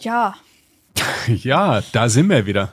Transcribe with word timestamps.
Ja. 0.00 0.34
Ja, 1.28 1.82
da 1.92 2.08
sind 2.08 2.28
wir 2.28 2.46
wieder. 2.46 2.72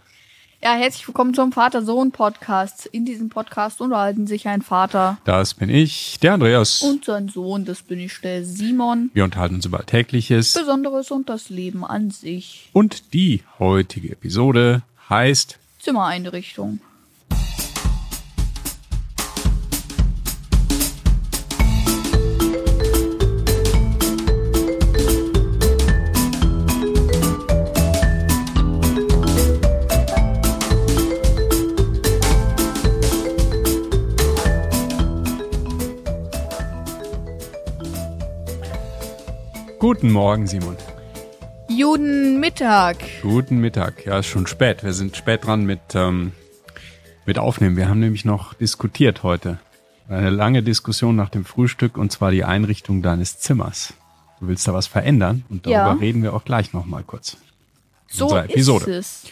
Ja, 0.64 0.74
herzlich 0.74 1.08
willkommen 1.08 1.34
zum 1.34 1.52
Vater-Sohn-Podcast. 1.52 2.88
In 2.88 3.06
diesem 3.06 3.30
Podcast 3.30 3.80
unterhalten 3.82 4.25
sich 4.25 4.48
ein 4.48 4.61
Vater 4.64 5.17
Das 5.25 5.53
bin 5.53 5.69
ich, 5.69 6.17
der 6.21 6.33
Andreas. 6.33 6.82
und 6.82 7.05
sein 7.05 7.29
Sohn, 7.29 7.66
das 7.66 7.83
bin 7.83 8.00
ich, 8.00 8.20
der 8.21 8.43
Simon. 8.43 9.11
wir 9.13 9.23
unterhalten 9.23 9.55
uns 9.55 9.66
über 9.66 9.79
Alltägliches. 9.79 10.54
Besonderes 10.54 11.11
und 11.11 11.29
das 11.29 11.50
Leben 11.50 11.86
an 11.86 12.10
sich. 12.10 12.70
Und 12.74 13.14
die 13.14 13.44
heutige 13.59 14.12
Episode 14.14 14.82
heißt 15.09 15.59
Zimmereinrichtung. 15.80 16.80
Guten 39.99 40.11
Morgen, 40.11 40.45
Simon. 40.45 40.77
Juden 41.69 42.39
Mittag. 42.39 42.97
Guten 43.23 43.57
Mittag. 43.57 44.05
Ja, 44.05 44.19
ist 44.19 44.27
schon 44.27 44.45
spät. 44.45 44.83
Wir 44.83 44.93
sind 44.93 45.17
spät 45.17 45.43
dran 45.45 45.65
mit, 45.65 45.79
ähm, 45.95 46.33
mit 47.25 47.39
Aufnehmen. 47.39 47.77
Wir 47.77 47.89
haben 47.89 47.99
nämlich 47.99 48.23
noch 48.23 48.53
diskutiert 48.53 49.23
heute. 49.23 49.57
Eine 50.07 50.29
lange 50.29 50.61
Diskussion 50.61 51.15
nach 51.15 51.29
dem 51.29 51.45
Frühstück 51.45 51.97
und 51.97 52.11
zwar 52.11 52.29
die 52.29 52.43
Einrichtung 52.43 53.02
deines 53.02 53.39
Zimmers. 53.39 53.95
Du 54.39 54.47
willst 54.47 54.67
da 54.67 54.73
was 54.75 54.85
verändern 54.85 55.43
und 55.49 55.65
darüber 55.65 55.79
Ja. 55.79 55.93
reden 55.93 56.21
wir 56.21 56.35
auch 56.35 56.45
gleich 56.45 56.73
nochmal 56.73 57.02
kurz. 57.03 57.38
So 58.07 58.38
Episode. 58.38 58.85
ist 58.91 59.25
es. 59.25 59.31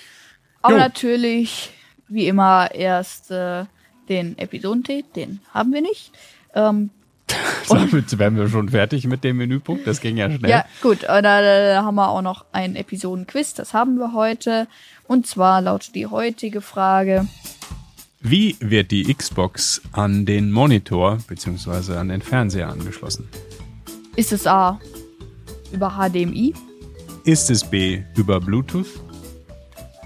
Aber 0.63 0.73
Jo. 0.73 0.79
natürlich, 0.79 1.69
wie 2.07 2.25
immer, 2.27 2.73
erst 2.73 3.29
äh, 3.29 3.65
den 4.09 4.35
Episodentee, 4.39 5.05
den 5.15 5.41
haben 5.53 5.71
wir 5.73 5.81
nicht. 5.81 6.11
Ähm, 6.55 6.89
Damit 7.69 8.17
wären 8.19 8.37
wir 8.37 8.47
schon 8.49 8.69
fertig 8.69 9.07
mit 9.07 9.23
dem 9.23 9.37
Menüpunkt. 9.37 9.87
Das 9.87 9.99
ging 10.01 10.17
ja 10.17 10.29
schnell. 10.29 10.49
Ja, 10.49 10.65
gut, 10.81 11.03
äh, 11.03 11.21
da, 11.21 11.41
da 11.41 11.83
haben 11.83 11.95
wir 11.95 12.09
auch 12.09 12.21
noch 12.21 12.45
ein 12.51 12.75
Episodenquiz, 12.75 13.53
das 13.53 13.73
haben 13.73 13.95
wir 13.97 14.13
heute. 14.13 14.67
Und 15.07 15.25
zwar 15.27 15.61
lautet 15.61 15.95
die 15.95 16.05
heutige 16.07 16.61
Frage, 16.61 17.27
Wie 18.21 18.55
wird 18.59 18.91
die 18.91 19.11
Xbox 19.13 19.81
an 19.91 20.25
den 20.25 20.51
Monitor 20.51 21.17
bzw. 21.27 21.95
an 21.97 22.09
den 22.09 22.21
Fernseher 22.21 22.69
angeschlossen? 22.69 23.27
ist 24.15 24.31
es 24.31 24.47
A 24.47 24.79
über 25.73 25.91
HDMI 25.99 26.53
Ist 27.25 27.49
es 27.49 27.63
B 27.63 28.01
über 28.15 28.39
Bluetooth? 28.39 28.87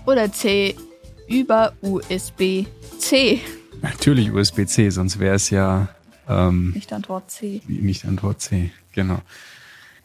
oder 0.06 0.32
C 0.32 0.76
über 1.28 1.74
USB-C? 1.82 3.40
Natürlich 3.82 4.32
USB-C, 4.32 4.90
sonst 4.90 5.20
wäre 5.20 5.36
es 5.36 5.50
ja 5.52 5.88
ähm, 6.30 6.72
Nicht 6.72 6.94
Antwort 6.94 7.30
C. 7.32 7.62
nicht 7.68 8.06
Antwort 8.06 8.42
C. 8.42 8.72
Genau. 8.94 9.22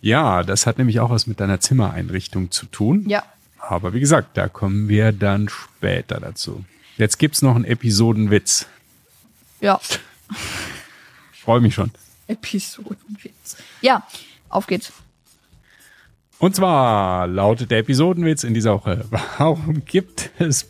Ja, 0.00 0.42
das 0.42 0.67
hat 0.67 0.78
nämlich 0.78 1.00
auch 1.00 1.11
was 1.11 1.27
mit 1.27 1.41
deiner 1.41 1.61
Zimmereinrichtung 1.61 2.50
zu 2.50 2.67
tun. 2.67 3.05
Ja, 3.08 3.22
Aber 3.58 3.94
wie 3.94 4.00
gesagt, 4.00 4.36
da 4.36 4.48
kommen 4.48 4.89
wir 4.89 5.12
dann 5.12 5.48
später 5.48 6.20
dazu. 6.20 6.64
Jetzt 6.97 7.19
gibt's 7.19 7.42
noch 7.42 7.55
einen 7.56 7.64
Episodenwitz. 7.64 8.67
ja, 9.61 9.80
Ich 11.33 11.41
freue 11.41 11.61
mich 11.61 11.75
schon. 11.75 11.91
Episodenwitz. 12.27 13.56
Ja, 13.80 14.06
auf 14.48 14.67
geht's. 14.67 14.92
Und 16.39 16.55
zwar 16.56 17.27
lautet 17.27 17.70
der 17.70 17.78
Episodenwitz 17.78 18.45
in 18.45 18.55
dieser 18.55 18.75
Woche. 18.75 19.05
Warum 19.39 19.84
gibt 19.84 20.30
es 20.39 20.67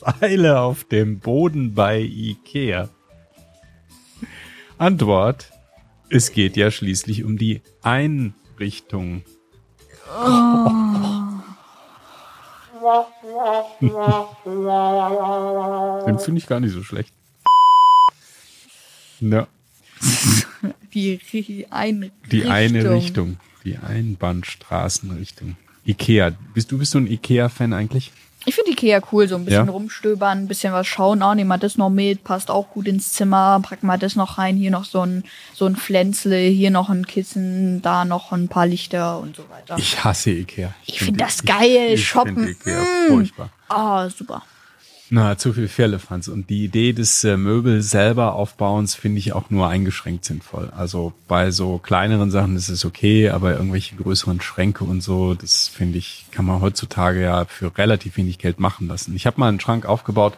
Pfeile 0.00 0.60
auf 0.60 0.84
dem 0.84 1.20
Boden 1.20 1.74
bei 1.74 2.00
Ikea? 2.00 2.88
Antwort. 4.80 5.50
Es 6.08 6.32
geht 6.32 6.56
ja 6.56 6.70
schließlich 6.70 7.22
um 7.24 7.36
die 7.36 7.60
Einrichtung. 7.82 9.22
Den 16.06 16.18
finde 16.18 16.38
ich 16.38 16.46
gar 16.46 16.60
nicht 16.60 16.72
so 16.72 16.82
schlecht. 16.82 17.12
Ja, 19.20 19.46
Die 20.94 21.20
Einrichtung. 21.70 22.10
die 22.30 22.44
eine 22.46 22.90
Richtung. 22.90 23.36
Die 23.64 23.76
Einbahnstraßenrichtung. 23.76 25.56
Ikea. 25.84 26.32
Bist 26.54 26.72
du 26.72 26.78
bist 26.78 26.94
du 26.94 26.98
ein 26.98 27.06
Ikea-Fan 27.06 27.72
eigentlich? 27.74 28.12
Ich 28.46 28.54
finde 28.54 28.70
Ikea 28.70 29.02
cool, 29.12 29.28
so 29.28 29.36
ein 29.36 29.44
bisschen 29.44 29.66
Ja. 29.66 29.70
rumstöbern, 29.72 30.38
ein 30.38 30.48
bisschen 30.48 30.72
was 30.72 30.86
schauen. 30.86 31.22
Auch 31.22 31.34
nehmen 31.34 31.48
wir 31.48 31.58
das 31.58 31.76
noch 31.76 31.90
mit, 31.90 32.24
passt 32.24 32.50
auch 32.50 32.70
gut 32.70 32.88
ins 32.88 33.12
Zimmer. 33.12 33.60
Packen 33.62 33.86
wir 33.86 33.98
das 33.98 34.16
noch 34.16 34.38
rein. 34.38 34.56
Hier 34.56 34.70
noch 34.70 34.84
so 34.86 35.02
ein, 35.02 35.24
so 35.54 35.66
ein 35.66 35.76
Pflänzle, 35.76 36.38
hier 36.38 36.70
noch 36.70 36.88
ein 36.88 37.06
Kissen, 37.06 37.82
da 37.82 38.06
noch 38.06 38.32
ein 38.32 38.48
paar 38.48 38.66
Lichter 38.66 39.18
und 39.20 39.36
so 39.36 39.44
weiter. 39.50 39.76
Ich 39.78 40.02
hasse 40.02 40.30
Ikea. 40.30 40.72
Ich 40.86 41.00
find 41.00 41.20
das 41.20 41.44
geil, 41.44 41.88
ich, 41.88 42.00
ich 42.00 42.08
shoppen. 42.08 42.48
Ikea 42.48 42.80
Mm. 42.82 43.08
furchtbar. 43.12 43.50
Ah, 43.68 44.08
super. 44.08 44.42
Na, 45.12 45.36
zu 45.36 45.52
viel 45.52 45.66
Firlefanz. 45.66 46.28
Und 46.28 46.50
die 46.50 46.64
Idee 46.64 46.92
des 46.92 47.24
äh, 47.24 47.36
Möbel 47.36 47.82
selber 47.82 48.34
Aufbauens 48.34 48.94
finde 48.94 49.18
ich 49.18 49.32
auch 49.32 49.50
nur 49.50 49.68
eingeschränkt 49.68 50.24
sinnvoll. 50.24 50.70
Also 50.76 51.12
bei 51.26 51.50
so 51.50 51.78
kleineren 51.78 52.30
Sachen 52.30 52.54
ist 52.54 52.68
es 52.68 52.84
okay, 52.84 53.28
aber 53.30 53.54
irgendwelche 53.56 53.96
größeren 53.96 54.40
Schränke 54.40 54.84
und 54.84 55.00
so, 55.00 55.34
das 55.34 55.66
finde 55.66 55.98
ich, 55.98 56.26
kann 56.30 56.44
man 56.44 56.60
heutzutage 56.60 57.20
ja 57.22 57.44
für 57.46 57.76
relativ 57.76 58.16
wenig 58.18 58.38
Geld 58.38 58.60
machen 58.60 58.86
lassen. 58.86 59.16
Ich 59.16 59.26
habe 59.26 59.40
mal 59.40 59.48
einen 59.48 59.58
Schrank 59.58 59.84
aufgebaut, 59.84 60.34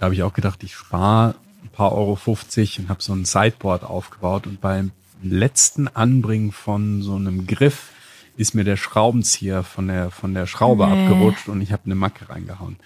da 0.00 0.06
habe 0.06 0.14
ich 0.14 0.24
auch 0.24 0.34
gedacht, 0.34 0.64
ich 0.64 0.74
spare 0.74 1.36
ein 1.62 1.68
paar 1.68 1.92
Euro 1.92 2.16
50 2.16 2.80
und 2.80 2.88
habe 2.88 3.00
so 3.00 3.12
ein 3.12 3.24
Sideboard 3.24 3.84
aufgebaut 3.84 4.48
und 4.48 4.60
beim 4.60 4.90
letzten 5.22 5.86
Anbringen 5.86 6.50
von 6.50 7.02
so 7.02 7.14
einem 7.14 7.46
Griff 7.46 7.90
ist 8.36 8.56
mir 8.56 8.64
der 8.64 8.76
Schraubenzieher 8.76 9.62
von 9.62 9.86
der 9.86 10.10
von 10.10 10.34
der 10.34 10.48
Schraube 10.48 10.88
Nee. 10.88 11.04
abgerutscht 11.06 11.48
und 11.48 11.60
ich 11.60 11.70
habe 11.70 11.82
eine 11.84 11.94
Macke 11.94 12.28
reingehauen. 12.28 12.76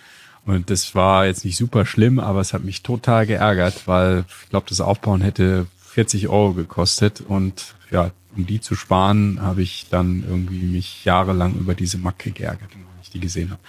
Und 0.46 0.70
das 0.70 0.94
war 0.94 1.26
jetzt 1.26 1.44
nicht 1.44 1.56
super 1.56 1.84
schlimm, 1.84 2.18
aber 2.20 2.40
es 2.40 2.52
hat 2.52 2.62
mich 2.64 2.82
total 2.82 3.26
geärgert, 3.26 3.86
weil 3.86 4.24
ich 4.44 4.48
glaube, 4.48 4.66
das 4.68 4.80
Aufbauen 4.80 5.20
hätte 5.20 5.66
40 5.90 6.28
Euro 6.28 6.52
gekostet 6.54 7.20
und 7.20 7.74
ja, 7.90 8.12
um 8.36 8.46
die 8.46 8.60
zu 8.60 8.74
sparen, 8.76 9.40
habe 9.42 9.62
ich 9.62 9.86
dann 9.90 10.22
irgendwie 10.26 10.62
mich 10.66 11.04
jahrelang 11.04 11.54
über 11.54 11.74
diese 11.74 11.98
Macke 11.98 12.30
geärgert, 12.30 12.70
wenn 12.72 12.82
ich 13.02 13.10
die 13.10 13.20
gesehen 13.20 13.50
habe. 13.50 13.60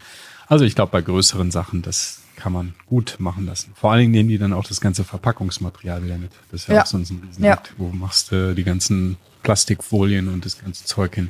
Also 0.48 0.66
ich 0.66 0.76
glaube, 0.76 0.92
bei 0.92 1.02
größeren 1.02 1.52
Sachen, 1.52 1.82
das 1.82 2.22
kann 2.36 2.54
man 2.54 2.76
gut 2.86 3.16
machen 3.18 3.46
lassen. 3.48 3.72
Vor 3.76 3.92
allen 3.92 4.02
Dingen 4.02 4.12
nehmen 4.12 4.30
die 4.30 4.38
dann 4.38 4.54
auch 4.54 4.66
das 4.66 4.80
ganze 4.80 5.04
Verpackungsmaterial 5.04 6.04
wieder 6.04 6.18
mit. 6.18 6.32
Das 6.52 6.62
ist 6.62 6.68
ja, 6.68 6.76
Ja. 6.76 6.82
auch 6.84 6.86
sonst 6.86 7.10
ein 7.10 7.24
Riesen 7.26 7.44
Ja. 7.44 7.60
Wo 7.78 7.90
machst 7.90 8.32
du 8.32 8.54
die 8.54 8.64
ganzen 8.64 9.18
Plastikfolien 9.42 10.28
und 10.28 10.46
das 10.46 10.60
ganze 10.60 10.86
Zeug 10.86 11.16
hin? 11.16 11.30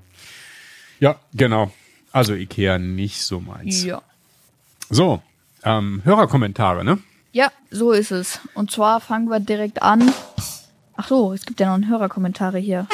Ja, 1.00 1.16
genau. 1.34 1.72
Also 2.12 2.34
Ikea 2.34 2.80
nicht 2.80 3.22
so 3.22 3.40
meins. 3.40 3.84
Ja. 3.84 4.02
So, 4.90 5.22
ähm, 5.68 6.02
Hörerkommentare, 6.06 6.84
ne? 6.84 7.00
Ja, 7.34 7.52
so 7.70 7.92
ist 7.92 8.12
es. 8.12 8.40
Und 8.54 8.72
zwar 8.72 9.02
fangen 9.02 9.30
wir 9.30 9.40
direkt 9.40 9.82
an. 9.82 10.12
Ach 10.96 11.08
so, 11.08 11.34
es 11.34 11.46
gibt 11.46 11.60
ja 11.60 11.68
noch 11.68 11.76
einen 11.76 11.90
Hörerkommentare 11.90 12.58
hier. 12.58 12.88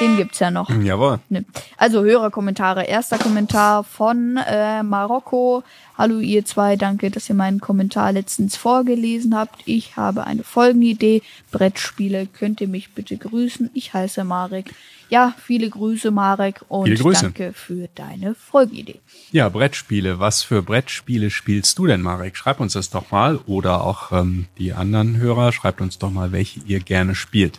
Den 0.00 0.16
gibt's 0.16 0.38
ja 0.38 0.50
noch. 0.50 0.70
Jawohl. 0.70 1.18
Ne. 1.28 1.44
Also 1.76 2.04
Hörerkommentare. 2.04 2.84
Erster 2.84 3.18
Kommentar 3.18 3.82
von 3.82 4.36
äh, 4.36 4.82
Marokko. 4.82 5.64
Hallo 5.96 6.20
ihr 6.20 6.44
zwei, 6.44 6.76
danke, 6.76 7.10
dass 7.10 7.28
ihr 7.28 7.34
meinen 7.34 7.60
Kommentar 7.60 8.12
letztens 8.12 8.56
vorgelesen 8.56 9.36
habt. 9.36 9.62
Ich 9.64 9.96
habe 9.96 10.24
eine 10.24 10.44
Folgenidee. 10.44 11.22
Brettspiele, 11.50 12.26
könnt 12.26 12.60
ihr 12.60 12.68
mich 12.68 12.94
bitte 12.94 13.16
grüßen? 13.16 13.70
Ich 13.74 13.92
heiße 13.92 14.22
Marek. 14.22 14.72
Ja, 15.10 15.34
viele 15.42 15.68
Grüße, 15.70 16.10
Marek, 16.10 16.60
und 16.68 16.94
Grüße. 16.94 17.22
danke 17.22 17.52
für 17.54 17.88
deine 17.94 18.34
Folgenidee. 18.34 19.00
Ja, 19.32 19.48
Brettspiele. 19.48 20.20
Was 20.20 20.42
für 20.42 20.62
Brettspiele 20.62 21.30
spielst 21.30 21.78
du 21.78 21.86
denn, 21.86 22.02
Marek? 22.02 22.36
Schreib 22.36 22.60
uns 22.60 22.74
das 22.74 22.90
doch 22.90 23.10
mal. 23.10 23.40
Oder 23.46 23.82
auch 23.82 24.12
ähm, 24.12 24.46
die 24.58 24.74
anderen 24.74 25.16
Hörer, 25.16 25.50
schreibt 25.50 25.80
uns 25.80 25.98
doch 25.98 26.10
mal, 26.10 26.30
welche 26.30 26.60
ihr 26.66 26.80
gerne 26.80 27.14
spielt. 27.14 27.58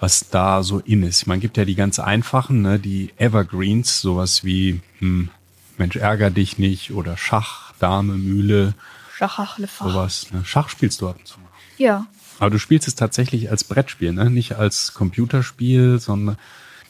Was 0.00 0.30
da 0.30 0.62
so 0.62 0.78
in 0.78 1.02
ist. 1.02 1.26
Man 1.26 1.40
gibt 1.40 1.56
ja 1.58 1.64
die 1.66 1.74
ganz 1.74 1.98
einfachen, 1.98 2.62
ne, 2.62 2.78
die 2.78 3.12
Evergreens, 3.18 4.00
sowas 4.00 4.44
wie 4.44 4.80
hm, 4.98 5.28
Mensch, 5.76 5.96
ärger 5.96 6.30
dich 6.30 6.58
nicht 6.58 6.92
oder 6.92 7.16
Schach, 7.16 7.72
Dame, 7.78 8.14
Mühle, 8.14 8.74
Schachachlefach. 9.16 9.86
sowas. 9.90 10.26
Ne? 10.32 10.42
Schach 10.44 10.68
spielst 10.70 11.00
du 11.00 11.08
ab 11.08 11.16
und 11.18 11.26
zu. 11.26 11.38
Ja, 11.76 12.06
Aber 12.38 12.50
du 12.50 12.58
spielst 12.58 12.88
es 12.88 12.94
tatsächlich 12.94 13.50
als 13.50 13.64
Brettspiel, 13.64 14.12
ne? 14.12 14.30
Nicht 14.30 14.56
als 14.56 14.92
Computerspiel, 14.94 15.98
sondern 16.00 16.36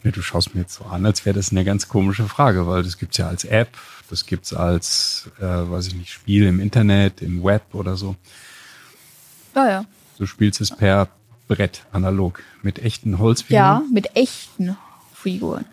ja, 0.03 0.11
du 0.11 0.23
schaust 0.23 0.55
mir 0.55 0.63
jetzt 0.63 0.75
so 0.75 0.85
an, 0.85 1.05
als 1.05 1.25
wäre 1.27 1.35
das 1.37 1.51
eine 1.51 1.65
ganz 1.65 1.89
komische 1.89 2.27
Frage, 2.29 2.67
weil 2.67 2.83
das 2.83 2.97
gibt's 2.99 3.19
ja 3.19 3.29
als 3.29 3.45
App, 3.45 3.77
das 4.09 4.25
gibt's 4.27 4.55
als, 4.55 5.31
äh, 5.39 5.45
weiß 5.45 5.89
ich 5.89 5.95
nicht, 5.95 6.11
Spiel 6.11 6.47
im 6.47 6.59
Internet, 6.59 7.23
im 7.23 7.45
Web 7.45 7.63
oder 7.75 7.97
so. 7.97 8.17
ja, 9.55 9.69
ja. 9.69 9.85
Du 10.19 10.27
spielst 10.27 10.61
es 10.61 10.71
per 10.71 11.09
Brett, 11.51 11.85
analog, 11.91 12.43
mit 12.63 12.79
echten 12.79 13.19
Holzfiguren. 13.19 13.57
Ja, 13.57 13.83
mit 13.93 14.15
echten 14.15 14.77
Figuren. 15.13 15.65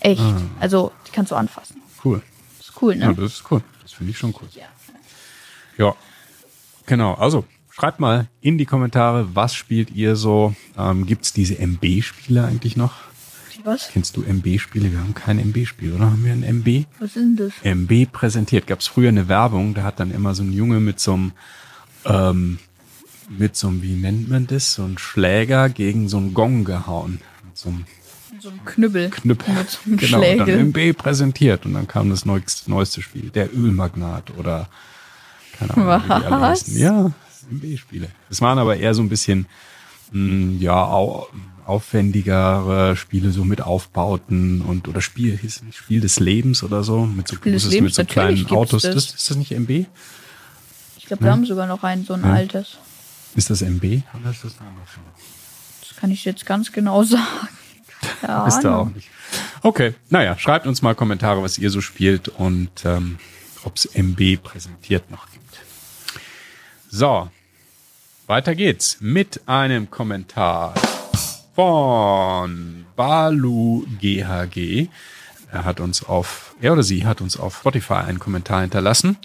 Echt. 0.00 0.22
Also, 0.60 0.92
die 1.06 1.12
kannst 1.12 1.32
du 1.32 1.36
anfassen. 1.36 1.80
Cool. 2.04 2.20
Ist 2.60 2.72
cool, 2.82 2.96
ne? 2.96 3.06
Ja, 3.06 3.12
das 3.14 3.34
ist 3.34 3.50
cool. 3.50 3.62
Das 3.82 3.92
finde 3.92 4.10
ich 4.10 4.18
schon 4.18 4.34
cool. 4.40 4.48
Ja. 5.78 5.94
Genau. 6.84 7.14
Also, 7.14 7.46
schreibt 7.70 7.98
mal 7.98 8.28
in 8.42 8.58
die 8.58 8.66
Kommentare, 8.66 9.34
was 9.34 9.54
spielt 9.54 9.90
ihr 9.90 10.16
so? 10.16 10.54
Ähm, 10.76 11.06
Gibt 11.06 11.24
es 11.24 11.32
diese 11.32 11.58
MB-Spiele 11.58 12.44
eigentlich 12.44 12.76
noch? 12.76 12.92
Was? 13.64 13.88
Kennst 13.88 14.16
du 14.18 14.22
MB-Spiele? 14.24 14.92
Wir 14.92 14.98
haben 14.98 15.14
kein 15.14 15.38
MB-Spiel, 15.38 15.94
oder? 15.94 16.10
Haben 16.10 16.24
wir 16.24 16.32
ein 16.32 16.42
MB? 16.42 16.84
Was 16.98 17.08
ist 17.08 17.16
denn 17.16 17.36
das? 17.36 17.52
MB 17.62 18.12
präsentiert. 18.12 18.66
Gab 18.66 18.80
es 18.80 18.86
früher 18.86 19.08
eine 19.08 19.28
Werbung, 19.28 19.72
da 19.72 19.84
hat 19.84 19.98
dann 19.98 20.10
immer 20.10 20.34
so 20.34 20.42
ein 20.42 20.52
Junge 20.52 20.80
mit 20.80 21.00
so 21.00 21.14
einem, 21.14 21.32
ähm, 22.04 22.58
mit 23.38 23.56
so 23.56 23.68
einem, 23.68 23.82
wie 23.82 23.94
nennt 23.94 24.28
man 24.28 24.46
das, 24.46 24.74
so 24.74 24.84
ein 24.84 24.98
Schläger 24.98 25.68
gegen 25.68 26.08
so 26.08 26.16
einen 26.18 26.34
Gong 26.34 26.64
gehauen. 26.64 27.20
Mit 27.44 27.56
so 27.58 27.68
einem 27.70 27.84
So 28.40 28.48
ein 28.50 28.64
Knüppel. 28.64 29.10
Knüppel. 29.10 29.54
Mit 29.54 29.78
einem 29.86 29.96
genau, 29.98 30.18
und 30.18 30.38
dann 30.38 30.46
Schlägel. 30.46 30.58
MB 30.92 30.96
präsentiert 30.98 31.64
und 31.66 31.74
dann 31.74 31.86
kam 31.88 32.10
das 32.10 32.24
neueste, 32.24 32.70
neueste 32.70 33.02
Spiel, 33.02 33.30
der 33.30 33.52
Ölmagnat 33.54 34.30
oder 34.38 34.68
keine 35.58 35.74
Ahnung, 35.74 36.02
wie 36.02 36.06
die 36.06 36.12
alle 36.26 36.40
Was? 36.40 36.60
heißen. 36.62 36.78
Ja, 36.78 37.10
MB-Spiele. 37.50 38.08
Es 38.30 38.40
waren 38.40 38.58
aber 38.58 38.76
eher 38.76 38.94
so 38.94 39.02
ein 39.02 39.08
bisschen, 39.08 39.46
mh, 40.12 40.60
ja, 40.62 40.84
au, 40.84 41.26
aufwendigere 41.64 42.96
Spiele, 42.96 43.30
so 43.30 43.44
mit 43.44 43.60
Aufbauten 43.60 44.62
und 44.62 44.88
oder 44.88 45.00
Spiel, 45.00 45.36
hieß 45.36 45.62
Spiel 45.72 46.00
des 46.00 46.18
Lebens 46.18 46.62
oder 46.62 46.82
so, 46.82 47.04
mit 47.06 47.28
so, 47.28 47.36
Spiel 47.36 47.52
des 47.52 47.64
großes- 47.66 47.70
Lebens, 47.70 47.96
mit 47.98 48.08
so 48.08 48.12
kleinen 48.12 48.46
Autos. 48.50 48.82
das. 48.82 48.94
Das, 48.94 49.14
ist 49.14 49.30
das 49.30 49.36
nicht 49.36 49.52
MB? 49.52 49.86
Ich 50.98 51.06
glaube, 51.06 51.24
wir 51.24 51.30
haben 51.32 51.44
sogar 51.46 51.66
noch 51.66 51.82
ein, 51.84 52.04
so 52.04 52.14
ein 52.14 52.24
altes. 52.24 52.78
Ist 53.34 53.50
das 53.50 53.62
MB? 53.62 53.84
Ist 53.84 54.04
das 54.44 54.58
eine 54.58 54.68
andere 54.68 54.86
Firma? 54.86 55.10
Das 55.80 55.96
kann 55.96 56.10
ich 56.10 56.24
jetzt 56.24 56.46
ganz 56.46 56.72
genau 56.72 57.02
sagen. 57.04 57.48
Ja, 58.22 58.46
Wisst 58.46 58.64
ihr 58.64 58.76
auch 58.76 58.90
nicht. 58.90 59.08
Okay, 59.62 59.94
naja, 60.10 60.36
schreibt 60.38 60.66
uns 60.66 60.82
mal 60.82 60.94
Kommentare, 60.94 61.42
was 61.42 61.56
ihr 61.58 61.70
so 61.70 61.80
spielt 61.80 62.28
und 62.28 62.84
ähm, 62.84 63.18
ob 63.64 63.76
es 63.76 63.86
MB 63.86 64.42
präsentiert 64.42 65.10
noch 65.10 65.30
gibt. 65.30 65.42
So, 66.90 67.30
weiter 68.26 68.54
geht's 68.54 68.98
mit 69.00 69.48
einem 69.48 69.90
Kommentar 69.90 70.74
von 71.54 72.86
Balu 72.96 73.86
GHG. 74.00 74.88
Er 75.50 75.64
hat 75.64 75.80
uns 75.80 76.02
auf, 76.02 76.54
er 76.60 76.72
oder 76.72 76.82
sie 76.82 77.06
hat 77.06 77.20
uns 77.20 77.36
auf 77.36 77.58
Spotify 77.58 77.94
einen 77.94 78.18
Kommentar 78.18 78.62
hinterlassen. 78.62 79.16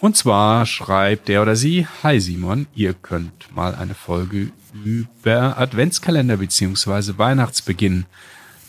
Und 0.00 0.16
zwar 0.16 0.64
schreibt 0.64 1.28
der 1.28 1.42
oder 1.42 1.56
sie, 1.56 1.86
Hi 2.02 2.20
Simon, 2.20 2.66
ihr 2.74 2.94
könnt 2.94 3.54
mal 3.54 3.74
eine 3.74 3.94
Folge 3.94 4.52
über 4.84 5.58
Adventskalender 5.58 6.36
beziehungsweise 6.36 7.18
Weihnachtsbeginn 7.18 8.06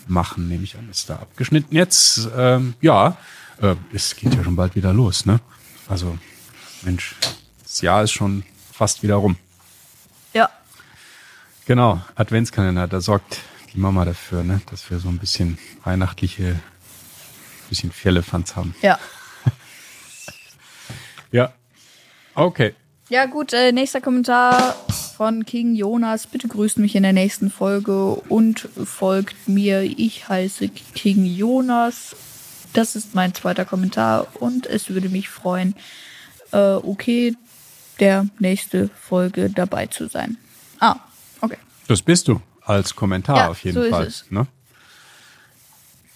machen, 0.08 0.48
nehme 0.48 0.64
ich 0.64 0.76
an. 0.76 0.88
Ist 0.90 1.08
da 1.08 1.16
abgeschnitten 1.16 1.74
jetzt? 1.74 2.28
Ähm, 2.36 2.74
ja, 2.80 3.16
äh, 3.60 3.76
es 3.92 4.16
geht 4.16 4.34
ja 4.34 4.42
schon 4.42 4.56
bald 4.56 4.74
wieder 4.74 4.92
los, 4.92 5.24
ne? 5.24 5.40
Also, 5.88 6.18
Mensch, 6.82 7.14
das 7.62 7.80
Jahr 7.80 8.02
ist 8.02 8.12
schon 8.12 8.42
fast 8.72 9.02
wieder 9.04 9.16
rum. 9.16 9.36
Ja, 10.32 10.48
Genau, 11.66 12.00
Adventskalender, 12.16 12.88
da 12.88 13.00
sorgt 13.00 13.38
die 13.72 13.78
Mama 13.78 14.04
dafür, 14.04 14.42
ne, 14.42 14.60
dass 14.70 14.90
wir 14.90 14.98
so 14.98 15.08
ein 15.08 15.18
bisschen 15.18 15.58
weihnachtliche, 15.84 16.58
bisschen 17.68 17.92
Firlefanz 17.92 18.56
haben. 18.56 18.74
ja. 18.82 18.90
Ja. 18.90 18.98
Okay. 22.34 22.74
Ja, 23.08 23.26
gut, 23.26 23.52
äh, 23.52 23.72
nächster 23.72 24.00
Kommentar 24.00 24.76
von 25.16 25.44
King 25.44 25.74
Jonas. 25.74 26.26
Bitte 26.28 26.46
grüßt 26.46 26.78
mich 26.78 26.94
in 26.94 27.02
der 27.02 27.12
nächsten 27.12 27.50
Folge 27.50 28.14
und 28.14 28.68
folgt 28.84 29.48
mir. 29.48 29.82
Ich 29.82 30.28
heiße 30.28 30.68
King 30.68 31.24
Jonas. 31.24 32.14
Das 32.72 32.94
ist 32.94 33.14
mein 33.14 33.34
zweiter 33.34 33.64
Kommentar 33.64 34.28
und 34.38 34.66
es 34.66 34.90
würde 34.90 35.08
mich 35.08 35.28
freuen, 35.28 35.74
äh, 36.52 36.74
okay, 36.74 37.34
der 37.98 38.26
nächste 38.38 38.88
Folge 38.88 39.50
dabei 39.50 39.86
zu 39.86 40.06
sein. 40.08 40.36
Ah, 40.78 40.96
okay. 41.40 41.58
Das 41.88 42.02
bist 42.02 42.28
du 42.28 42.40
als 42.64 42.94
Kommentar 42.94 43.36
Ja, 43.36 43.48
auf 43.48 43.64
jeden 43.64 43.74
so 43.74 43.82
ist 43.82 43.90
Fall. 43.90 44.06
es. 44.06 44.24
Ne? 44.30 44.46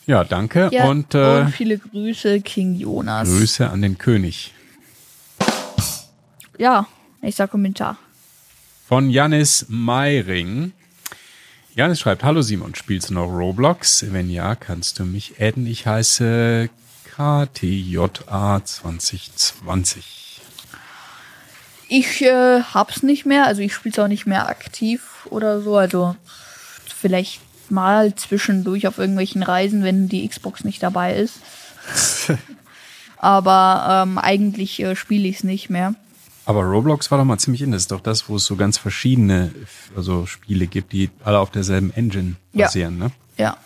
Ja, 0.07 0.23
danke 0.23 0.69
Ja, 0.73 0.85
und, 0.85 1.15
äh, 1.15 1.41
und 1.41 1.51
viele 1.51 1.79
Grüße, 1.79 2.41
King 2.41 2.75
Jonas. 2.77 3.29
Grüße 3.29 3.69
an 3.69 3.83
den 3.83 3.99
König. 3.99 4.53
Ja, 6.59 6.87
nächster 7.21 7.49
Kommentar. 7.49 7.99
Von 8.87 9.11
Janis 9.11 9.67
Meiring. 9.69 10.73
Janis 11.75 11.99
schreibt, 11.99 12.23
Hallo 12.23 12.43
Simon, 12.43 12.77
spielst 12.77 13.11
du 13.11 13.15
noch 13.15 13.27
Roblox? 13.27 14.13
Wenn 14.13 14.31
ja, 14.31 14.55
kannst 14.55 14.99
du 14.99 15.05
mich 15.05 15.41
adden. 15.41 15.67
Ich 15.67 15.87
heiße 15.87 16.69
KTJA2020. 17.17 20.03
Ich 21.89 22.23
äh, 22.23 22.63
hab's 22.63 23.03
nicht 23.03 23.27
mehr, 23.27 23.47
also 23.47 23.63
ich 23.63 23.75
spiel's 23.75 23.99
auch 23.99 24.09
nicht 24.09 24.27
mehr 24.27 24.49
aktiv 24.49 25.27
oder 25.31 25.61
so. 25.61 25.77
Also 25.77 26.15
vielleicht 26.97 27.41
mal 27.71 28.15
zwischendurch 28.15 28.87
auf 28.87 28.99
irgendwelchen 28.99 29.43
Reisen, 29.43 29.83
wenn 29.83 30.09
die 30.09 30.29
Xbox 30.29 30.63
nicht 30.65 30.83
dabei 30.83 31.17
ist. 31.17 31.41
Aber 33.17 34.05
ähm, 34.07 34.19
eigentlich 34.19 34.81
äh, 34.81 34.97
spiele 34.97 35.29
ich's 35.29 35.45
nicht 35.45 35.71
mehr. 35.71 35.95
Aber 36.47 36.63
Roblox 36.63 37.11
war 37.11 37.19
doch 37.19 37.25
mal 37.25 37.39
ziemlich 37.39 37.63
in. 37.63 37.73
Das 37.73 37.83
ist 37.83 37.91
doch 37.93 38.01
das, 38.01 38.29
wo 38.29 38.37
es 38.37 38.45
so 38.45 38.57
ganz 38.57 38.77
verschiedene 38.79 39.55
also 39.97 40.27
Spiele 40.27 40.67
gibt, 40.67 40.93
die 40.93 41.11
alle 41.25 41.39
auf 41.39 41.51
derselben 41.51 41.91
Engine 41.95 42.37
Ja. 42.53 42.67
basieren, 42.67 42.99
ne? 42.99 43.11
Ja. 43.39 43.57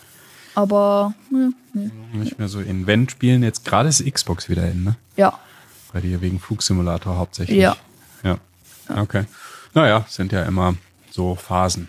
Aber 0.55 1.15
hm, 1.31 1.55
hm, 1.73 1.91
Nicht 2.13 2.39
mehr 2.39 2.49
so 2.49 2.61
in 2.61 2.87
Wenn 2.87 3.09
spielen. 3.09 3.43
Jetzt 3.43 3.65
gerade 3.65 3.89
ist 3.89 4.05
Xbox 4.05 4.49
wieder 4.49 4.69
in, 4.71 4.85
ne? 4.85 4.97
ja. 5.17 5.39
Bei 5.93 6.01
dir 6.03 6.21
wegen 6.21 6.39
Flugsimulator 6.39 7.17
hauptsächlich. 7.17 7.57
Ja. 7.59 7.75
Ja. 8.23 8.39
Okay. 8.95 9.25
Naja, 9.73 10.05
sind 10.09 10.33
ja 10.33 10.43
immer 10.43 10.75
so 11.11 11.35
Phasen. 11.35 11.89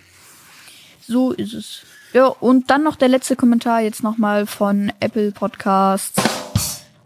So 1.05 1.33
ist 1.33 1.53
es. 1.53 1.81
Ja, 2.13 2.27
und 2.27 2.69
dann 2.69 2.83
noch 2.83 2.95
der 2.95 3.09
letzte 3.09 3.35
Kommentar 3.35 3.81
jetzt 3.81 4.01
nochmal 4.01 4.45
von 4.47 4.91
Apple 5.01 5.31
Podcasts. 5.31 6.21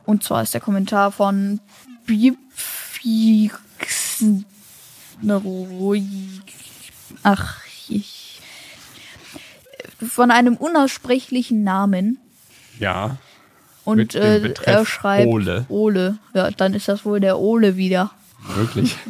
Und 0.06 0.24
zwar 0.24 0.44
ist 0.44 0.54
der 0.54 0.62
Kommentar 0.62 1.12
von 1.12 1.60
Bifix. 5.22 6.54
Ach, 7.24 7.58
ich. 7.90 8.42
Von 10.08 10.32
einem 10.32 10.58
unaussprechlichen 10.58 11.64
Namen. 11.64 12.20
Ja. 12.80 13.18
Und 13.86 14.16
äh, 14.16 14.54
er 14.64 14.86
schreibt 14.86 15.28
Ole. 15.28 15.66
Ole. 15.70 16.18
Ja, 16.34 16.52
dann 16.52 16.74
ist 16.74 16.88
das 16.88 17.06
wohl 17.06 17.20
der 17.20 17.38
Ole 17.40 17.78
wieder. 17.78 18.12
Wirklich. 18.56 18.96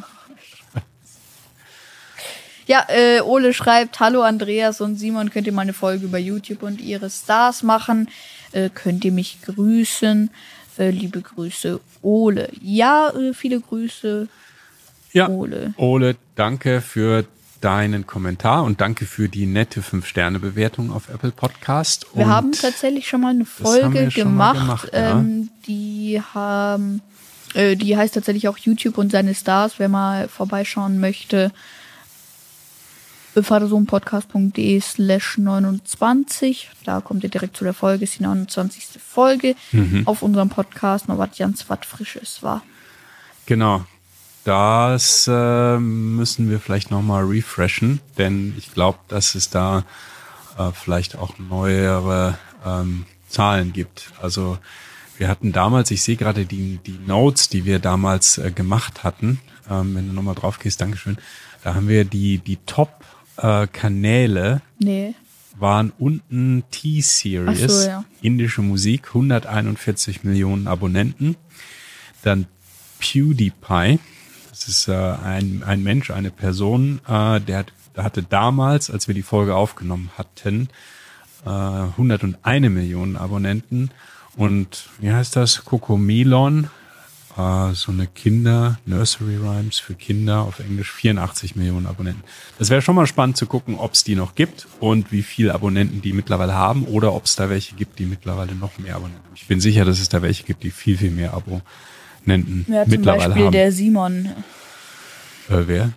Ja, 2.65 2.85
äh, 2.87 3.19
Ole 3.19 3.53
schreibt, 3.53 3.99
hallo 3.99 4.21
Andreas 4.21 4.79
und 4.79 4.95
Simon, 4.95 5.29
könnt 5.29 5.47
ihr 5.47 5.53
mal 5.53 5.63
eine 5.63 5.73
Folge 5.73 6.05
über 6.05 6.17
YouTube 6.17 6.63
und 6.63 6.79
ihre 6.79 7.09
Stars 7.09 7.61
machen? 7.61 8.09
Äh, 8.53 8.69
könnt 8.69 9.03
ihr 9.03 9.11
mich 9.11 9.41
grüßen? 9.41 10.29
Äh, 10.77 10.91
liebe 10.91 11.21
Grüße, 11.21 11.81
Ole. 12.01 12.49
Ja, 12.61 13.09
äh, 13.09 13.33
viele 13.33 13.59
Grüße. 13.59 14.29
Ja. 15.13 15.29
Ole. 15.29 15.73
Ole, 15.77 16.15
danke 16.35 16.81
für 16.81 17.25
deinen 17.61 18.05
Kommentar 18.05 18.63
und 18.63 18.81
danke 18.81 19.05
für 19.05 19.29
die 19.29 19.45
nette 19.45 19.81
5-Sterne-Bewertung 19.81 20.91
auf 20.91 21.07
Apple 21.09 21.31
Podcast. 21.31 22.05
Wir 22.13 22.25
und 22.25 22.31
haben 22.31 22.51
tatsächlich 22.51 23.07
schon 23.07 23.21
mal 23.21 23.29
eine 23.29 23.45
Folge 23.45 24.09
gemacht. 24.09 24.57
gemacht, 24.59 24.89
ja. 24.91 25.11
ähm, 25.11 25.49
die 25.65 26.21
haben, 26.33 27.01
äh, 27.53 27.75
die 27.77 27.95
heißt 27.95 28.15
tatsächlich 28.15 28.47
auch 28.49 28.57
YouTube 28.57 28.97
und 28.97 29.11
seine 29.11 29.33
Stars, 29.33 29.75
wer 29.77 29.87
mal 29.87 30.27
vorbeischauen 30.27 30.99
möchte. 30.99 31.51
vatersohnpodcast.de 33.35 34.79
slash 34.81 35.37
29. 35.37 36.69
Da 36.85 37.01
kommt 37.01 37.23
ihr 37.23 37.29
direkt 37.29 37.57
zu 37.57 37.63
der 37.63 37.73
Folge, 37.73 38.03
ist 38.03 38.19
die 38.19 38.23
29. 38.23 38.99
Folge 39.01 39.55
Mhm. 39.71 40.03
auf 40.05 40.21
unserem 40.21 40.49
Podcast, 40.49 41.07
noch 41.07 41.17
was 41.17 41.37
ganz 41.37 41.65
was 41.69 41.79
Frisches 41.83 42.43
war. 42.43 42.61
Genau. 43.45 43.85
Das 44.43 45.29
äh, 45.31 45.77
müssen 45.77 46.49
wir 46.49 46.59
vielleicht 46.59 46.91
nochmal 46.91 47.23
refreshen, 47.23 48.01
denn 48.17 48.53
ich 48.57 48.73
glaube, 48.73 48.99
dass 49.07 49.35
es 49.35 49.49
da 49.49 49.85
äh, 50.57 50.71
vielleicht 50.73 51.17
auch 51.17 51.39
neuere 51.39 52.37
ähm, 52.65 53.05
Zahlen 53.29 53.71
gibt. 53.71 54.11
Also 54.21 54.57
wir 55.17 55.29
hatten 55.29 55.51
damals, 55.53 55.91
ich 55.91 56.01
sehe 56.01 56.17
gerade 56.17 56.45
die, 56.45 56.79
die 56.85 56.99
Notes, 57.05 57.47
die 57.47 57.63
wir 57.65 57.79
damals 57.79 58.37
äh, 58.37 58.51
gemacht 58.51 59.03
hatten, 59.03 59.39
ähm, 59.69 59.95
wenn 59.95 60.07
du 60.07 60.13
nochmal 60.13 60.35
drauf 60.35 60.59
gehst, 60.59 60.81
Dankeschön, 60.81 61.17
da 61.63 61.75
haben 61.75 61.87
wir 61.87 62.03
die, 62.03 62.39
die 62.39 62.57
Top-Kanäle 62.65 64.61
Nee. 64.77 65.15
waren 65.57 65.93
unten 65.97 66.63
T-Series, 66.69 67.83
so, 67.83 67.87
ja. 67.87 68.03
indische 68.21 68.61
Musik, 68.61 69.07
141 69.09 70.25
Millionen 70.25 70.67
Abonnenten. 70.67 71.37
Dann 72.23 72.47
PewDiePie, 72.99 73.99
das 74.65 74.77
ist 74.77 74.87
äh, 74.87 74.93
ein, 74.93 75.63
ein 75.65 75.83
Mensch, 75.83 76.09
eine 76.09 76.31
Person, 76.31 77.01
äh, 77.07 77.41
der, 77.41 77.59
hat, 77.59 77.73
hatte 77.97 78.23
damals, 78.23 78.89
als 78.89 79.07
wir 79.07 79.15
die 79.15 79.21
Folge 79.21 79.55
aufgenommen 79.55 80.09
hatten, 80.17 80.69
äh, 81.45 81.49
101 81.49 82.69
Millionen 82.69 83.17
Abonnenten. 83.17 83.91
Und 84.35 84.89
wie 84.99 85.11
heißt 85.11 85.35
das? 85.35 85.65
Cocomelon, 85.65 86.69
äh, 87.37 87.73
so 87.73 87.91
eine 87.91 88.07
Kinder, 88.07 88.79
Nursery 88.85 89.35
Rhymes 89.35 89.79
für 89.79 89.95
Kinder 89.95 90.41
auf 90.41 90.59
Englisch, 90.59 90.91
84 90.91 91.57
Millionen 91.57 91.85
Abonnenten. 91.85 92.23
Das 92.57 92.69
wäre 92.69 92.81
schon 92.81 92.95
mal 92.95 93.07
spannend 93.07 93.35
zu 93.35 93.45
gucken, 93.45 93.75
ob 93.75 93.93
es 93.93 94.05
die 94.05 94.15
noch 94.15 94.35
gibt 94.35 94.67
und 94.79 95.11
wie 95.11 95.23
viele 95.23 95.53
Abonnenten 95.53 96.01
die 96.01 96.13
mittlerweile 96.13 96.53
haben 96.53 96.85
oder 96.85 97.13
ob 97.13 97.25
es 97.25 97.35
da 97.35 97.49
welche 97.49 97.75
gibt, 97.75 97.99
die 97.99 98.05
mittlerweile 98.05 98.55
noch 98.55 98.77
mehr 98.77 98.95
Abonnenten 98.95 99.25
haben. 99.25 99.35
Ich 99.35 99.47
bin 99.47 99.59
sicher, 99.59 99.83
dass 99.83 99.99
es 99.99 100.07
da 100.07 100.21
welche 100.21 100.43
gibt, 100.43 100.63
die 100.63 100.71
viel, 100.71 100.97
viel 100.97 101.11
mehr 101.11 101.33
Abonnenten 102.23 102.65
Ja, 102.71 102.83
zum 102.83 102.91
mittlerweile 102.91 103.25
Beispiel 103.29 103.45
haben. 103.45 103.51
der 103.51 103.71
Simon. 103.71 104.25
Äh, 105.49 105.67
wer? 105.67 105.91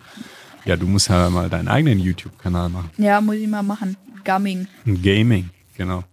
Ja, 0.65 0.75
du 0.75 0.85
musst 0.87 1.09
ja 1.09 1.29
mal 1.29 1.49
deinen 1.49 1.67
eigenen 1.69 1.99
YouTube-Kanal 1.99 2.69
machen. 2.69 2.89
Ja, 2.97 3.21
muss 3.21 3.35
ich 3.35 3.47
mal 3.47 3.63
machen. 3.63 3.95
Gumming. 4.25 4.67
Gaming, 4.85 5.49
genau. 5.77 6.03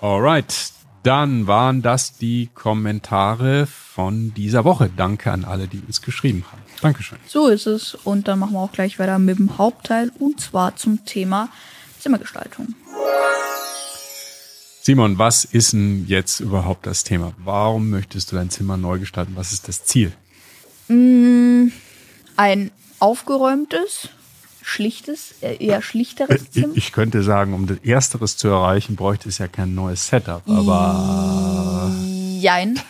Alright, 0.00 0.72
dann 1.04 1.46
waren 1.46 1.82
das 1.82 2.16
die 2.16 2.48
Kommentare 2.54 3.66
von 3.66 4.34
dieser 4.34 4.64
Woche. 4.64 4.90
Danke 4.96 5.30
an 5.30 5.44
alle, 5.44 5.68
die 5.68 5.80
uns 5.86 6.02
geschrieben 6.02 6.44
haben. 6.50 6.62
Dankeschön. 6.80 7.18
So 7.26 7.46
ist 7.48 7.66
es. 7.66 7.94
Und 7.94 8.26
dann 8.26 8.38
machen 8.40 8.54
wir 8.54 8.60
auch 8.60 8.72
gleich 8.72 8.98
weiter 8.98 9.18
mit 9.18 9.38
dem 9.38 9.58
Hauptteil 9.58 10.10
und 10.18 10.40
zwar 10.40 10.74
zum 10.76 11.04
Thema 11.04 11.48
Zimmergestaltung. 12.00 12.74
Simon, 14.82 15.18
was 15.18 15.44
ist 15.44 15.74
denn 15.74 16.06
jetzt 16.06 16.40
überhaupt 16.40 16.86
das 16.86 17.04
Thema? 17.04 17.34
Warum 17.38 17.90
möchtest 17.90 18.32
du 18.32 18.36
dein 18.36 18.48
Zimmer 18.48 18.78
neu 18.78 18.98
gestalten? 18.98 19.32
Was 19.36 19.52
ist 19.52 19.68
das 19.68 19.84
Ziel? 19.84 20.12
Ein 20.88 22.70
aufgeräumtes, 22.98 24.08
schlichtes, 24.62 25.34
äh, 25.42 25.62
eher 25.64 25.82
schlichteres 25.82 26.50
Zimmer. 26.50 26.72
Ich 26.74 26.92
könnte 26.92 27.22
sagen, 27.22 27.52
um 27.52 27.66
das 27.66 27.78
Ersteres 27.84 28.38
zu 28.38 28.48
erreichen, 28.48 28.96
bräuchte 28.96 29.28
es 29.28 29.38
ja 29.38 29.48
kein 29.48 29.74
neues 29.74 30.06
Setup, 30.06 30.42
aber 30.48 31.94
Jein. 32.40 32.80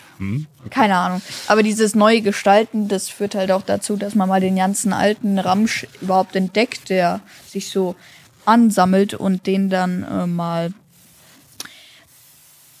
Keine 0.69 0.95
Ahnung. 0.95 1.21
Aber 1.47 1.61
dieses 1.63 1.93
neue 1.93 2.21
Gestalten, 2.21 2.87
das 2.87 3.09
führt 3.09 3.35
halt 3.35 3.51
auch 3.51 3.63
dazu, 3.63 3.97
dass 3.97 4.15
man 4.15 4.29
mal 4.29 4.39
den 4.39 4.55
ganzen 4.55 4.93
alten 4.93 5.37
Ramsch 5.39 5.87
überhaupt 5.99 6.35
entdeckt, 6.35 6.89
der 6.89 7.21
sich 7.47 7.69
so 7.69 7.95
ansammelt 8.45 9.13
und 9.13 9.45
den 9.45 9.69
dann 9.69 10.03
äh, 10.03 10.27
mal 10.27 10.71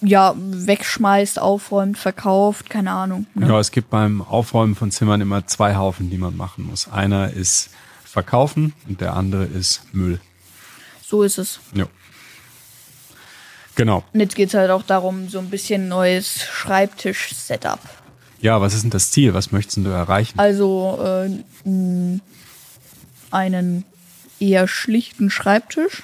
ja 0.01 0.33
wegschmeißt, 0.37 1.39
aufräumt, 1.39 1.97
verkauft, 1.97 2.69
keine 2.69 2.91
Ahnung. 2.91 3.27
Ne? 3.35 3.47
Ja, 3.47 3.59
es 3.59 3.71
gibt 3.71 3.89
beim 3.89 4.21
Aufräumen 4.21 4.75
von 4.75 4.91
Zimmern 4.91 5.21
immer 5.21 5.47
zwei 5.47 5.75
Haufen, 5.75 6.09
die 6.09 6.17
man 6.17 6.35
machen 6.35 6.65
muss. 6.65 6.87
Einer 6.87 7.31
ist 7.31 7.69
verkaufen 8.03 8.73
und 8.87 9.01
der 9.01 9.13
andere 9.15 9.45
ist 9.45 9.81
Müll. 9.93 10.19
So 11.01 11.23
ist 11.23 11.37
es. 11.37 11.59
Ja. 11.73 11.85
Genau. 13.75 14.03
Und 14.13 14.19
jetzt 14.19 14.35
geht's 14.35 14.53
halt 14.53 14.69
auch 14.69 14.83
darum, 14.83 15.29
so 15.29 15.39
ein 15.39 15.49
bisschen 15.49 15.87
neues 15.87 16.41
Schreibtisch-Setup. 16.43 17.79
Ja, 18.41 18.59
was 18.59 18.73
ist 18.73 18.83
denn 18.83 18.89
das 18.89 19.11
Ziel? 19.11 19.33
Was 19.33 19.51
möchtest 19.51 19.77
du 19.77 19.89
erreichen? 19.89 20.37
Also 20.39 20.99
äh, 21.03 22.19
einen 23.31 23.85
eher 24.39 24.67
schlichten 24.67 25.29
Schreibtisch. 25.29 26.03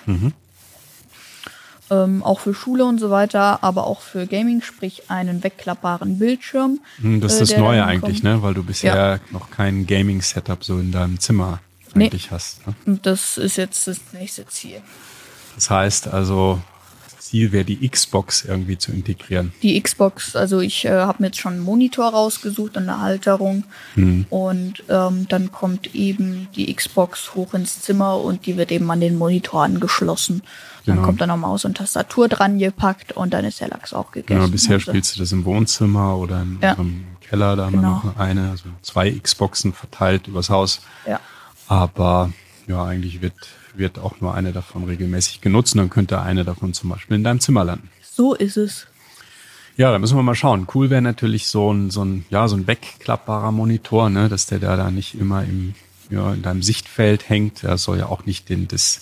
Ähm, 1.89 2.21
auch 2.21 2.41
für 2.41 2.53
Schule 2.53 2.83
und 2.83 2.99
so 2.99 3.09
weiter, 3.09 3.63
aber 3.63 3.87
auch 3.87 4.01
für 4.01 4.27
Gaming, 4.27 4.61
sprich 4.61 5.09
einen 5.09 5.41
wegklappbaren 5.43 6.19
Bildschirm. 6.19 6.79
Hm, 6.99 7.21
Das 7.21 7.39
ist 7.39 7.51
äh, 7.51 7.53
das 7.55 7.61
Neue 7.63 7.85
eigentlich, 7.85 8.21
kommt. 8.23 8.35
ne? 8.35 8.41
Weil 8.43 8.53
du 8.55 8.63
bisher 8.63 9.21
noch 9.31 9.49
kein 9.51 9.85
Gaming-Setup 9.87 10.63
so 10.63 10.79
in 10.79 10.91
deinem 10.91 11.19
Zimmer 11.19 11.59
Nee. 11.93 12.05
eigentlich 12.07 12.29
hast. 12.31 12.67
Ne? 12.67 12.75
Das 13.01 13.37
ist 13.37 13.55
jetzt 13.55 13.87
das 13.87 13.99
nächste 14.11 14.45
Ziel. 14.47 14.81
Das 15.55 15.69
heißt 15.69 16.09
also, 16.09 16.59
Ziel 17.29 17.51
wäre 17.51 17.65
die 17.65 17.87
Xbox 17.87 18.43
irgendwie 18.45 18.77
zu 18.77 18.91
integrieren. 18.91 19.51
Die 19.61 19.81
Xbox, 19.81 20.35
also 20.35 20.59
ich 20.59 20.85
äh, 20.85 20.89
habe 20.91 21.21
mir 21.21 21.27
jetzt 21.27 21.39
schon 21.39 21.53
einen 21.53 21.61
Monitor 21.63 22.07
rausgesucht 22.09 22.77
und 22.77 22.83
eine 22.83 23.01
Halterung. 23.01 23.63
Hm. 23.95 24.25
Und 24.29 24.83
ähm, 24.89 25.27
dann 25.29 25.51
kommt 25.51 25.93
eben 25.95 26.47
die 26.55 26.73
Xbox 26.73 27.35
hoch 27.35 27.53
ins 27.53 27.81
Zimmer 27.81 28.19
und 28.21 28.45
die 28.45 28.57
wird 28.57 28.71
eben 28.71 28.89
an 28.91 28.99
den 29.01 29.17
Monitor 29.17 29.63
angeschlossen. 29.63 30.41
Dann 30.85 30.95
Genau. 30.95 31.05
kommt 31.07 31.19
dann 31.21 31.27
noch 31.29 31.37
Maus 31.37 31.65
und 31.65 31.75
Tastatur 31.77 32.29
dran 32.29 32.59
gepackt 32.59 33.11
und 33.11 33.33
dann 33.33 33.43
ist 33.43 33.59
der 33.59 33.67
Lachs 33.67 33.93
auch 33.93 34.11
gegessen. 34.11 34.41
Ja, 34.41 34.47
bisher 34.47 34.75
Also, 34.75 34.91
spielst 34.91 35.15
du 35.15 35.19
das 35.19 35.33
im 35.33 35.43
Wohnzimmer 35.43 36.17
oder 36.17 36.41
im, 36.41 36.59
Ja. 36.61 36.73
im 36.73 37.03
Keller, 37.27 37.57
da 37.57 37.65
haben 37.65 37.73
Genau. 37.73 38.01
wir 38.03 38.09
noch 38.11 38.17
eine, 38.17 38.51
also 38.51 38.63
zwei 38.83 39.11
Xboxen 39.11 39.73
verteilt 39.73 40.27
übers 40.27 40.49
Haus. 40.49 40.79
Ja. 41.05 41.19
Aber 41.67 42.31
ja, 42.67 42.85
eigentlich 42.85 43.21
wird, 43.21 43.33
wird 43.77 43.99
auch 43.99 44.19
nur 44.21 44.33
eine 44.33 44.51
davon 44.53 44.83
regelmäßig 44.85 45.41
genutzt 45.41 45.73
und 45.75 45.79
dann 45.79 45.89
könnte 45.89 46.21
eine 46.21 46.43
davon 46.43 46.73
zum 46.73 46.89
Beispiel 46.89 47.15
in 47.15 47.23
deinem 47.23 47.39
Zimmer 47.39 47.63
landen. 47.63 47.89
So 48.01 48.33
ist 48.33 48.57
es. 48.57 48.87
Ja, 49.77 49.91
da 49.91 49.99
müssen 49.99 50.17
wir 50.17 50.23
mal 50.23 50.33
schauen. 50.35 50.67
Cool 50.73 50.89
wäre 50.89 51.03
natürlich 51.03 51.47
so 51.47 51.71
ein, 51.71 51.91
so 51.91 52.03
ein, 52.03 52.25
ja, 52.29 52.47
so 52.47 52.55
ein 52.55 52.65
wegklappbarer 52.65 53.51
Monitor, 53.51 54.09
ne, 54.09 54.27
dass 54.27 54.47
der 54.47 54.57
da, 54.59 54.75
da 54.75 54.89
nicht 54.89 55.13
immer 55.19 55.43
im, 55.43 55.75
ja, 56.09 56.33
in 56.33 56.41
deinem 56.41 56.63
Sichtfeld 56.63 57.29
hängt. 57.29 57.61
Der 57.61 57.77
soll 57.77 57.99
ja 57.99 58.07
auch 58.07 58.25
nicht 58.25 58.49
den, 58.49 58.67
das, 58.67 59.01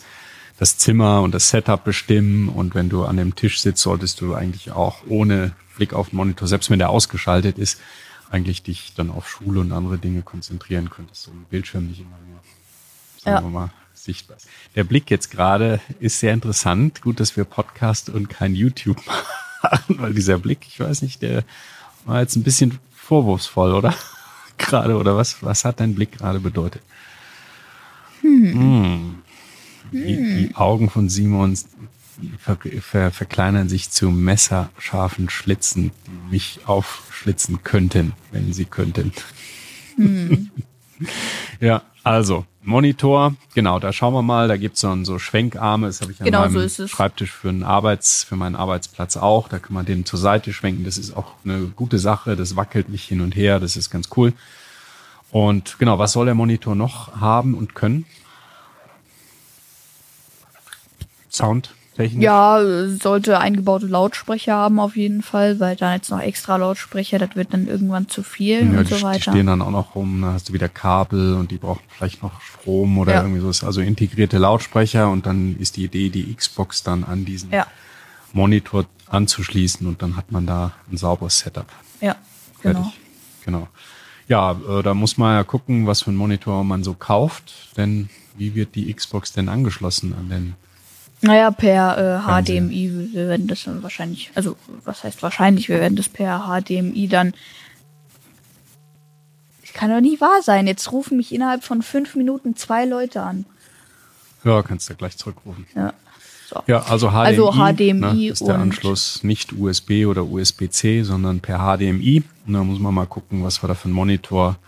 das 0.59 0.77
Zimmer 0.77 1.21
und 1.21 1.33
das 1.33 1.49
Setup 1.49 1.81
bestimmen. 1.83 2.49
Und 2.49 2.75
wenn 2.75 2.89
du 2.89 3.05
an 3.05 3.15
dem 3.15 3.35
Tisch 3.35 3.61
sitzt, 3.61 3.83
solltest 3.83 4.19
du 4.19 4.33
eigentlich 4.33 4.71
auch 4.71 4.97
ohne 5.07 5.53
Blick 5.77 5.93
auf 5.93 6.09
den 6.09 6.17
Monitor, 6.17 6.47
selbst 6.49 6.69
wenn 6.69 6.79
der 6.79 6.89
ausgeschaltet 6.89 7.57
ist, 7.57 7.79
eigentlich 8.29 8.63
dich 8.63 8.93
dann 8.95 9.11
auf 9.11 9.29
Schule 9.29 9.61
und 9.61 9.71
andere 9.71 9.97
Dinge 9.97 10.23
konzentrieren 10.23 10.89
könntest. 10.89 11.23
So 11.23 11.31
ein 11.31 11.45
Bildschirm 11.49 11.87
nicht 11.87 12.01
immer 12.01 12.17
nur, 12.27 12.39
sagen 13.21 13.37
Ja. 13.37 13.41
wir 13.43 13.49
mal, 13.49 13.71
sichtbar 14.05 14.37
ist. 14.37 14.47
Der 14.75 14.83
Blick 14.83 15.11
jetzt 15.11 15.31
gerade 15.31 15.81
ist 15.99 16.19
sehr 16.19 16.33
interessant. 16.33 17.01
Gut, 17.01 17.19
dass 17.19 17.35
wir 17.35 17.43
Podcast 17.43 18.09
und 18.09 18.29
kein 18.29 18.55
YouTube 18.55 19.01
machen, 19.61 19.99
weil 19.99 20.13
dieser 20.13 20.37
Blick, 20.37 20.65
ich 20.67 20.79
weiß 20.79 21.01
nicht, 21.01 21.21
der 21.21 21.43
war 22.05 22.21
jetzt 22.21 22.35
ein 22.35 22.43
bisschen 22.43 22.79
vorwurfsvoll, 22.93 23.73
oder? 23.73 23.93
gerade, 24.57 24.97
oder 24.97 25.17
was? 25.17 25.43
Was 25.43 25.65
hat 25.65 25.79
dein 25.79 25.95
Blick 25.95 26.17
gerade 26.17 26.39
bedeutet? 26.39 26.81
Hm. 28.21 29.21
Die, 29.91 30.47
die 30.47 30.55
Augen 30.55 30.89
von 30.89 31.09
Simon 31.09 31.57
ver, 32.39 32.57
ver, 32.81 33.11
verkleinern 33.11 33.69
sich 33.69 33.91
zu 33.91 34.09
messerscharfen 34.09 35.29
Schlitzen, 35.29 35.91
die 36.07 36.31
mich 36.31 36.59
aufschlitzen 36.65 37.63
könnten, 37.63 38.13
wenn 38.31 38.53
sie 38.53 38.65
könnten. 38.65 39.11
ja, 41.59 41.81
also 42.03 42.45
Monitor, 42.61 43.35
genau, 43.53 43.79
da 43.79 43.93
schauen 43.93 44.13
wir 44.13 44.21
mal, 44.21 44.47
da 44.47 44.57
gibt's 44.57 44.81
so, 44.81 45.03
so 45.03 45.19
Schwenkarme, 45.19 45.87
das 45.87 46.01
habe 46.01 46.11
ich 46.11 46.19
an 46.19 46.25
Genau, 46.25 46.41
meinem 46.47 46.67
so. 46.67 46.87
Schreibtisch 46.87 47.31
für 47.31 47.49
einen 47.49 47.63
Arbeits, 47.63 48.23
für 48.23 48.35
meinen 48.35 48.55
Arbeitsplatz 48.55 49.17
auch. 49.17 49.47
Da 49.47 49.59
kann 49.59 49.73
man 49.73 49.85
den 49.85 50.05
zur 50.05 50.19
Seite 50.19 50.51
schwenken. 50.51 50.83
Das 50.83 50.97
ist 50.97 51.15
auch 51.15 51.33
eine 51.43 51.67
gute 51.75 51.99
Sache. 51.99 52.35
Das 52.35 52.55
wackelt 52.55 52.89
nicht 52.89 53.05
hin 53.07 53.21
und 53.21 53.35
her. 53.35 53.59
Das 53.59 53.75
ist 53.75 53.91
ganz 53.91 54.09
cool. 54.17 54.33
Und 55.31 55.77
genau, 55.79 55.99
was 55.99 56.13
soll 56.13 56.25
der 56.25 56.35
Monitor 56.35 56.75
noch 56.75 57.19
haben 57.19 57.53
und 57.53 57.75
können? 57.75 58.05
Soundtechnisch? 61.95 62.23
Ja, 62.23 62.61
sollte 63.01 63.39
eingebaute 63.39 63.85
Lautsprecher 63.87 64.53
haben 64.55 64.79
auf 64.79 64.95
jeden 64.95 65.21
Fall, 65.21 65.59
weil 65.59 65.75
da 65.75 65.93
jetzt 65.93 66.09
noch 66.09 66.19
extra 66.19 66.57
Lautsprecher, 66.57 67.19
das 67.19 67.35
wird 67.35 67.53
dann 67.53 67.67
irgendwann 67.67 68.09
zu 68.09 68.23
viel 68.23 68.71
Ja, 68.73 68.79
und 68.79 68.89
die, 68.89 68.93
so 68.93 68.97
die 68.97 69.03
weiter. 69.03 69.31
stehen 69.31 69.47
dann 69.47 69.61
auch 69.61 69.71
noch 69.71 69.95
rum, 69.95 70.21
da 70.21 70.33
hast 70.33 70.49
du 70.49 70.53
wieder 70.53 70.67
Kabel 70.69 71.35
und 71.35 71.51
die 71.51 71.57
brauchen 71.57 71.81
vielleicht 71.89 72.21
noch 72.21 72.41
Strom 72.41 72.97
oder 72.97 73.13
Ja. 73.13 73.21
irgendwie 73.21 73.39
so. 73.41 73.49
Ist 73.49 73.63
Also 73.63 73.81
integrierte 73.81 74.37
Lautsprecher 74.37 75.09
und 75.09 75.25
dann 75.25 75.55
ist 75.59 75.77
die 75.77 75.85
Idee, 75.85 76.09
die 76.09 76.33
Xbox 76.33 76.83
dann 76.83 77.03
an 77.03 77.25
diesen 77.25 77.51
Ja, 77.51 77.65
Monitor 78.33 78.85
anzuschließen 79.07 79.87
und 79.87 80.01
dann 80.01 80.17
hat 80.17 80.31
man 80.31 80.45
da 80.45 80.73
ein 80.91 80.97
sauberes 80.97 81.39
Setup. 81.39 81.67
ja, 82.01 82.15
genau. 82.61 82.81
Fertig. 82.83 82.99
Genau. 83.45 83.67
Ja, 84.27 84.53
äh, 84.67 84.81
da 84.81 84.95
muss 84.95 85.17
man 85.19 85.35
ja 85.35 85.43
gucken, 85.43 85.85
was 85.85 86.01
für 86.01 86.07
einen 86.09 86.17
Monitor 86.17 86.63
man 86.63 86.83
so 86.83 86.95
kauft, 86.95 87.53
denn 87.77 88.09
wie 88.35 88.55
wird 88.55 88.73
die 88.75 88.91
Xbox 88.91 89.31
denn 89.33 89.47
angeschlossen 89.49 90.15
an 90.17 90.29
den 90.29 90.55
Naja, 91.25 91.49
per 91.49 91.97
äh. 91.97 92.43
HDMI, 92.43 93.09
wir 93.13 93.27
werden 93.27 93.47
das 93.47 93.63
dann 93.63 93.81
wahrscheinlich, 93.81 94.31
also 94.35 94.55
was 94.83 95.03
heißt 95.03 95.23
wahrscheinlich, 95.23 95.69
wir 95.69 95.79
werden 95.79 95.95
das 95.95 96.07
per 96.07 96.45
HDMI 96.47 97.07
dann. 97.07 97.33
Das 99.61 99.73
kann 99.73 99.89
doch 99.89 100.01
nicht 100.01 100.21
wahr 100.21 100.41
sein. 100.43 100.67
Jetzt 100.67 100.91
rufen 100.91 101.17
mich 101.17 101.33
innerhalb 101.33 101.63
von 101.63 101.81
fünf 101.81 102.15
Minuten 102.15 102.55
zwei 102.55 102.85
Leute 102.85 103.23
an. 103.23 103.45
Ja, 104.43 104.61
kannst 104.61 104.87
du 104.89 104.93
gleich 104.93 105.17
zurückrufen. 105.17 105.65
Ja. 105.75 105.93
So. 106.47 106.61
Ja, 106.67 106.83
also 106.83 107.09
HDMI, 107.09 107.17
Also 107.17 107.51
HDMI 107.53 107.93
ne, 107.93 108.27
ist 108.27 108.45
der 108.47 108.59
Anschluss 108.59 109.23
nicht 109.23 109.51
USB 109.51 110.05
oder 110.05 110.25
USB-C, 110.25 111.01
sondern 111.01 111.39
per 111.39 111.57
HDMI. 111.57 112.23
Und 112.45 112.53
da 112.53 112.63
muss 112.63 112.77
man 112.77 112.93
mal 112.93 113.07
gucken, 113.07 113.43
was 113.43 113.63
wir 113.63 113.67
da 113.67 113.73
für 113.73 113.85
einen 113.85 113.95
Monitor 113.95 114.49
besorgen 114.49 114.65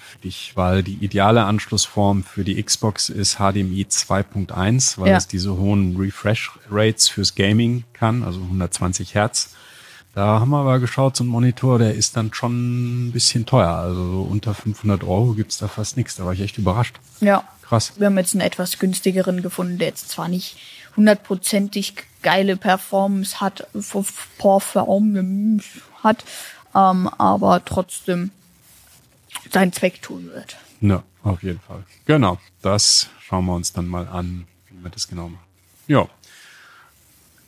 für 0.00 0.18
dich, 0.18 0.52
weil 0.54 0.82
die 0.82 0.94
ideale 0.94 1.44
Anschlussform 1.44 2.22
für 2.24 2.44
die 2.44 2.62
Xbox 2.62 3.08
ist 3.08 3.36
HDMI 3.36 3.86
2.1, 3.88 4.98
weil 4.98 5.10
Ja. 5.10 5.16
es 5.16 5.26
diese 5.28 5.56
hohen 5.56 5.96
Refresh 5.96 6.50
Rates 6.70 7.08
fürs 7.08 7.34
Gaming 7.34 7.84
kann, 7.92 8.22
also 8.22 8.40
120 8.40 9.14
Hertz. 9.14 9.54
Da 10.14 10.38
haben 10.40 10.50
wir 10.50 10.58
aber 10.58 10.78
geschaut, 10.78 11.16
so 11.16 11.24
ein 11.24 11.28
Monitor, 11.28 11.78
der 11.78 11.94
ist 11.94 12.16
dann 12.16 12.32
schon 12.32 13.08
ein 13.08 13.12
bisschen 13.12 13.46
teuer. 13.46 13.70
Also 13.74 14.12
so 14.12 14.22
unter 14.22 14.54
500 14.54 15.02
Euro 15.02 15.32
gibt's 15.34 15.58
da 15.58 15.66
fast 15.66 15.96
nichts. 15.96 16.14
Da 16.16 16.24
war 16.24 16.32
ich 16.32 16.40
echt 16.40 16.56
überrascht. 16.58 16.96
Ja. 17.20 17.42
Krass. 17.62 17.94
Wir 17.96 18.06
haben 18.08 18.18
jetzt 18.18 18.34
einen 18.34 18.42
etwas 18.42 18.78
günstigeren 18.78 19.40
gefunden, 19.42 19.78
der 19.78 19.88
jetzt 19.88 20.10
zwar 20.10 20.28
nicht 20.28 20.56
hundertprozentig 20.96 21.94
geile 22.22 22.56
Performance 22.56 23.40
hat, 23.40 23.66
Performance 23.72 25.62
hat, 26.02 26.24
ähm, 26.74 27.08
aber 27.18 27.64
trotzdem 27.64 28.30
seinen 29.50 29.72
Zweck 29.72 30.02
tun 30.02 30.30
wird. 30.32 30.56
Ja, 30.80 31.02
auf 31.22 31.42
jeden 31.42 31.60
Fall. 31.60 31.84
Genau, 32.06 32.38
das 32.62 33.08
schauen 33.20 33.46
wir 33.46 33.54
uns 33.54 33.72
dann 33.72 33.86
mal 33.86 34.06
an, 34.08 34.46
wie 34.68 34.82
wir 34.82 34.90
das 34.90 35.08
genau 35.08 35.28
machen. 35.28 35.44
Ja. 35.86 36.06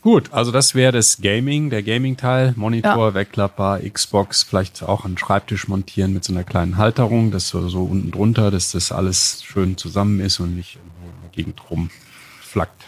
Gut, 0.02 0.32
also 0.32 0.52
das 0.52 0.74
wäre 0.76 0.92
das 0.92 1.20
Gaming, 1.20 1.68
der 1.68 1.82
Gaming-Teil. 1.82 2.54
Monitor, 2.56 3.08
Ja. 3.08 3.14
Wegklapper, 3.14 3.80
Xbox, 3.80 4.44
vielleicht 4.44 4.84
auch 4.84 5.04
einen 5.04 5.18
Schreibtisch 5.18 5.66
montieren 5.66 6.12
mit 6.12 6.22
so 6.22 6.32
einer 6.32 6.44
kleinen 6.44 6.76
Halterung, 6.76 7.32
das 7.32 7.48
so, 7.48 7.68
so 7.68 7.82
unten 7.84 8.12
drunter, 8.12 8.52
dass 8.52 8.70
das 8.70 8.92
alles 8.92 9.42
schön 9.42 9.76
zusammen 9.76 10.20
ist 10.20 10.38
und 10.38 10.54
nicht 10.54 10.76
irgendwo 10.76 11.06
in 11.06 11.20
der 11.22 11.30
Gegend 11.30 11.60
rumflackt. 11.70 12.84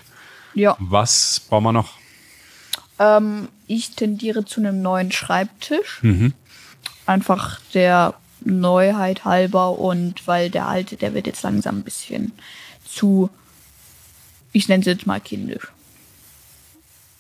Ja. 0.55 0.77
Was 0.79 1.41
brauchen 1.49 1.65
wir 1.65 1.73
noch? 1.73 1.95
Ähm, 3.01 3.49
ich 3.67 3.97
tendiere 3.97 4.45
zu 4.45 4.61
einem 4.61 4.81
neuen 4.81 5.11
Schreibtisch. 5.11 5.99
Mhm. 6.03 6.35
Einfach 7.05 7.61
der 7.75 8.15
Neuheit 8.41 9.25
halber 9.25 9.79
und 9.79 10.27
weil 10.27 10.51
der 10.51 10.67
alte, 10.67 10.97
der 10.97 11.15
wird 11.15 11.27
jetzt 11.27 11.43
langsam 11.43 11.79
ein 11.79 11.83
bisschen 11.83 12.33
zu, 12.85 13.31
ich 14.53 14.69
nenne 14.69 14.81
es 14.81 14.87
jetzt 14.87 15.07
mal 15.07 15.21
kindisch. 15.21 15.69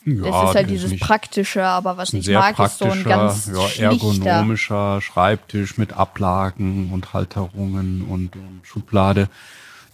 Ja, 0.04 0.14
Das 0.24 0.50
ist 0.50 0.54
halt 0.56 0.70
dieses 0.70 0.90
nicht- 0.92 1.02
Praktische, 1.02 1.64
aber 1.64 1.96
was 1.96 2.12
ich 2.14 2.28
mag, 2.28 2.58
ist 2.58 2.78
so 2.78 2.86
ein 2.86 3.04
ganz 3.04 3.50
ja, 3.76 3.90
ergonomischer 3.90 5.00
Schreibtisch 5.02 5.76
mit 5.76 5.92
Ablagen 5.92 6.90
und 6.92 7.12
Halterungen 7.12 8.02
und, 8.02 8.34
und 8.36 8.60
Schublade. 8.62 9.28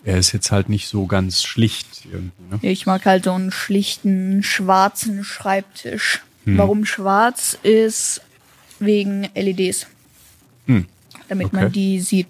Er 0.04 0.18
ist 0.18 0.32
jetzt 0.32 0.52
halt 0.52 0.68
nicht 0.68 0.86
so 0.88 1.06
ganz 1.06 1.42
schlicht 1.42 2.04
irgendwie. 2.04 2.42
Ne? 2.50 2.58
Ich 2.62 2.84
mag 2.86 3.06
halt 3.06 3.24
so 3.24 3.32
einen 3.32 3.50
schlichten, 3.50 4.42
schwarzen 4.42 5.24
Schreibtisch. 5.24 6.22
Hm. 6.44 6.58
Warum 6.58 6.84
schwarz 6.84 7.58
ist? 7.62 8.20
Wegen 8.78 9.28
LEDs. 9.34 9.86
Hm. 10.66 10.86
Damit 11.28 11.46
Okay. 11.48 11.56
man 11.56 11.72
die 11.72 12.00
sieht, 12.00 12.28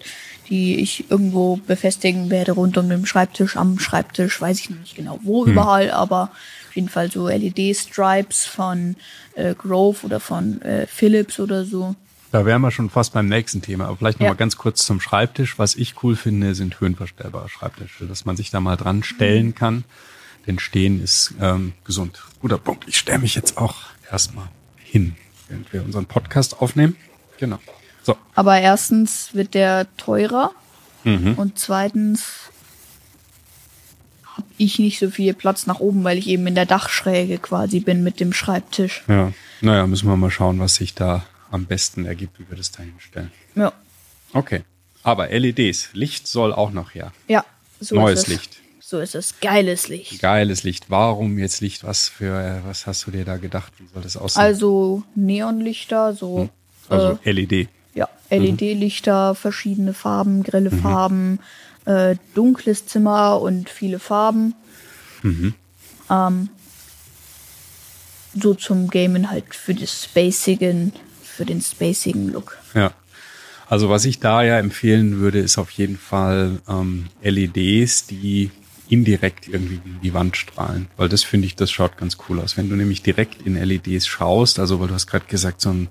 die 0.49 0.75
ich 0.79 1.09
irgendwo 1.11 1.57
befestigen 1.57 2.29
werde 2.29 2.53
rund 2.53 2.77
um 2.77 2.87
den 2.89 3.05
Schreibtisch, 3.05 3.57
am 3.57 3.79
Schreibtisch, 3.79 4.39
weiß 4.39 4.59
ich 4.59 4.69
noch 4.69 4.79
nicht 4.79 4.95
genau 4.95 5.19
wo 5.23 5.45
Hm. 5.45 5.51
überall, 5.53 5.91
aber 5.91 6.31
auf 6.69 6.75
jeden 6.75 6.89
Fall 6.89 7.11
so 7.11 7.27
LED-Stripes 7.27 8.45
von 8.45 8.95
äh, 9.35 9.53
Grove 9.55 10.05
oder 10.05 10.19
von 10.19 10.61
äh, 10.61 10.87
Philips 10.87 11.39
oder 11.39 11.65
so. 11.65 11.95
Da 12.31 12.45
wären 12.45 12.61
wir 12.61 12.71
schon 12.71 12.89
fast 12.89 13.13
beim 13.13 13.27
nächsten 13.27 13.61
Thema. 13.61 13.85
Aber 13.85 13.95
vielleicht 13.97 14.19
noch 14.19 14.25
Ja. 14.25 14.31
mal 14.33 14.37
ganz 14.37 14.57
kurz 14.57 14.85
zum 14.85 14.99
Schreibtisch. 14.99 15.57
Was 15.57 15.75
ich 15.75 16.03
cool 16.03 16.15
finde, 16.17 16.53
sind 16.53 16.79
höhenverstellbare 16.81 17.47
Schreibtische, 17.47 18.05
dass 18.07 18.25
man 18.25 18.35
sich 18.35 18.49
da 18.51 18.59
mal 18.59 18.75
dran 18.75 19.03
stellen 19.03 19.55
kann. 19.55 19.85
Denn 20.45 20.59
stehen 20.59 21.01
ist 21.01 21.33
ähm, 21.41 21.73
gesund. 21.85 22.21
Guter 22.41 22.57
Punkt. 22.57 22.85
Ich 22.87 22.97
stelle 22.97 23.19
mich 23.19 23.35
jetzt 23.35 23.57
auch 23.57 23.75
erstmal 24.11 24.47
hin, 24.77 25.15
während 25.47 25.71
wir 25.73 25.83
unseren 25.83 26.05
Podcast 26.07 26.61
aufnehmen. 26.61 26.95
Genau. 27.39 27.59
So. 28.05 28.15
Aber 28.35 28.59
erstens 28.59 29.33
wird 29.33 29.53
der 29.53 29.87
teurer 29.97 30.51
Mhm. 31.03 31.33
und 31.35 31.59
zweitens 31.59 32.23
habe 34.25 34.47
ich 34.57 34.79
nicht 34.79 34.99
so 34.99 35.09
viel 35.09 35.33
Platz 35.33 35.65
nach 35.67 35.79
oben, 35.79 36.03
weil 36.03 36.17
ich 36.17 36.27
eben 36.27 36.45
in 36.47 36.55
der 36.55 36.65
Dachschräge 36.65 37.37
quasi 37.37 37.79
bin 37.79 38.03
mit 38.03 38.19
dem 38.19 38.33
Schreibtisch. 38.33 39.03
Ja. 39.07 39.31
Naja, 39.61 39.87
müssen 39.87 40.07
wir 40.09 40.17
mal 40.17 40.31
schauen, 40.31 40.59
was 40.59 40.75
sich 40.75 40.93
da 40.95 41.25
am 41.51 41.65
besten 41.65 42.05
ergibt, 42.05 42.39
wie 42.39 42.49
wir 42.49 42.57
das 42.57 42.71
da 42.71 42.83
hinstellen. 42.83 43.31
Ja, 43.55 43.71
Okay. 44.33 44.63
Aber 45.03 45.29
LEDs, 45.29 45.89
Licht 45.93 46.27
soll 46.27 46.51
auch 46.51 46.71
noch 46.71 46.93
her. 46.95 47.11
ja 47.27 47.45
so 47.79 47.95
Neues 47.95 48.21
ist 48.21 48.27
es. 48.27 48.33
Licht. 48.33 48.57
So 48.81 48.99
ist 48.99 49.15
es. 49.15 49.39
Geiles 49.39 49.87
Licht. 49.87 50.19
Geiles 50.21 50.63
Licht. 50.63 50.85
Warum 50.89 51.37
jetzt 51.37 51.61
Licht? 51.61 51.83
Was 51.83 52.09
für, 52.09 52.61
was 52.65 52.85
hast 52.87 53.05
du 53.07 53.11
dir 53.11 53.23
da 53.25 53.37
gedacht? 53.37 53.71
Wie 53.77 53.87
soll 53.93 54.01
das 54.01 54.17
aussehen? 54.17 54.41
Also 54.41 55.03
Neonlichter, 55.15 56.13
so 56.15 56.49
also 56.89 57.19
äh, 57.23 57.31
LED. 57.31 57.69
Ja, 57.95 58.07
LED-Lichter, 58.29 59.33
verschiedene 59.35 59.93
Farben, 59.93 60.43
grelle 60.43 60.71
Mhm. 60.71 60.79
Farben, 60.81 61.39
äh, 61.85 62.15
dunkles 62.35 62.85
Zimmer 62.85 63.41
und 63.41 63.69
viele 63.69 63.99
Farben. 63.99 64.53
Mhm. 65.23 65.53
Ähm, 66.09 66.49
so 68.39 68.53
zum 68.53 68.89
Gamen 68.89 69.31
halt 69.31 69.55
für 69.55 69.73
das 69.73 70.03
Spacigen, 70.03 70.93
für 71.23 71.45
den 71.45 71.61
spacigen 71.61 72.31
Look. 72.31 72.57
Ja. 72.73 72.91
Also 73.67 73.89
was 73.89 74.05
ich 74.05 74.19
da 74.19 74.43
ja 74.43 74.59
empfehlen 74.59 75.19
würde, 75.19 75.39
ist 75.39 75.57
auf 75.57 75.71
jeden 75.71 75.97
Fall 75.97 76.59
ähm, 76.67 77.07
LEDs, 77.23 78.05
die 78.05 78.51
indirekt 78.89 79.47
irgendwie 79.47 79.81
in 79.83 80.01
die 80.03 80.13
Wand 80.13 80.37
strahlen. 80.37 80.87
Weil 80.97 81.09
das 81.09 81.23
finde 81.23 81.47
ich, 81.47 81.55
das 81.55 81.71
schaut 81.71 81.97
ganz 81.97 82.17
cool 82.29 82.39
aus. 82.39 82.57
Wenn 82.57 82.69
du 82.69 82.75
nämlich 82.75 83.01
direkt 83.01 83.41
in 83.41 83.55
LEDs 83.55 84.05
schaust, 84.05 84.59
also 84.59 84.79
weil 84.79 84.89
du 84.89 84.93
hast 84.93 85.07
gerade 85.07 85.25
gesagt, 85.25 85.61
so 85.61 85.69
ein, 85.71 85.87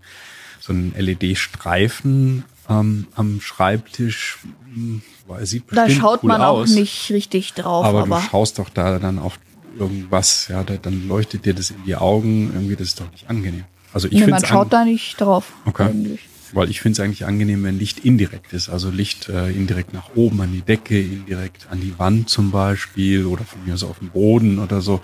so 0.61 0.73
ein 0.73 0.93
LED-Streifen 0.97 2.45
ähm, 2.69 3.07
am 3.15 3.41
Schreibtisch, 3.41 4.39
hm, 4.75 5.03
weil 5.27 5.47
sieht 5.47 5.65
Da 5.73 5.89
schaut 5.89 6.23
cool 6.23 6.29
man 6.29 6.43
auch 6.43 6.61
aus. 6.63 6.71
nicht 6.71 7.11
richtig 7.11 7.55
drauf, 7.55 7.85
aber, 7.85 8.03
aber, 8.03 8.17
du 8.17 8.23
schaust 8.31 8.59
doch 8.59 8.69
da 8.69 8.99
dann 8.99 9.19
auf 9.19 9.39
irgendwas, 9.79 10.49
ja, 10.49 10.63
da, 10.63 10.77
dann 10.77 11.09
leuchtet 11.09 11.45
dir 11.45 11.55
das 11.55 11.71
in 11.71 11.85
die 11.85 11.97
Augen, 11.97 12.51
irgendwie 12.55 12.77
das 12.77 12.89
ist 12.89 13.01
doch 13.01 13.11
nicht 13.11 13.29
angenehm. 13.29 13.65
Also 13.93 14.09
ich 14.09 14.15
nee, 14.21 14.27
man 14.27 14.45
schaut 14.45 14.73
da 14.73 14.85
nicht 14.85 15.21
drauf 15.21 15.53
Okay. 15.67 15.85
eigentlich. 15.85 16.21
Weil 16.53 16.71
ich 16.71 16.81
finde 16.81 16.93
es 16.95 17.01
eigentlich 17.01 17.27
angenehm, 17.27 17.65
wenn 17.65 17.79
Licht 17.79 18.05
indirekt 18.05 18.53
ist. 18.53 18.69
Also 18.69 18.91
Licht 18.91 19.29
äh, 19.29 19.51
indirekt 19.51 19.93
nach 19.93 20.15
oben 20.15 20.41
an 20.41 20.53
die 20.53 20.63
Decke, 20.63 21.01
indirekt 21.01 21.67
an 21.71 21.81
die 21.81 21.99
Wand 21.99 22.29
zum 22.29 22.53
Beispiel 22.53 23.27
oder 23.27 23.45
von 23.45 23.65
mir 23.65 23.75
aus 23.75 23.83
auf 23.83 23.99
dem 23.99 24.11
Boden 24.11 24.61
oder 24.61 24.81
so. 24.81 25.01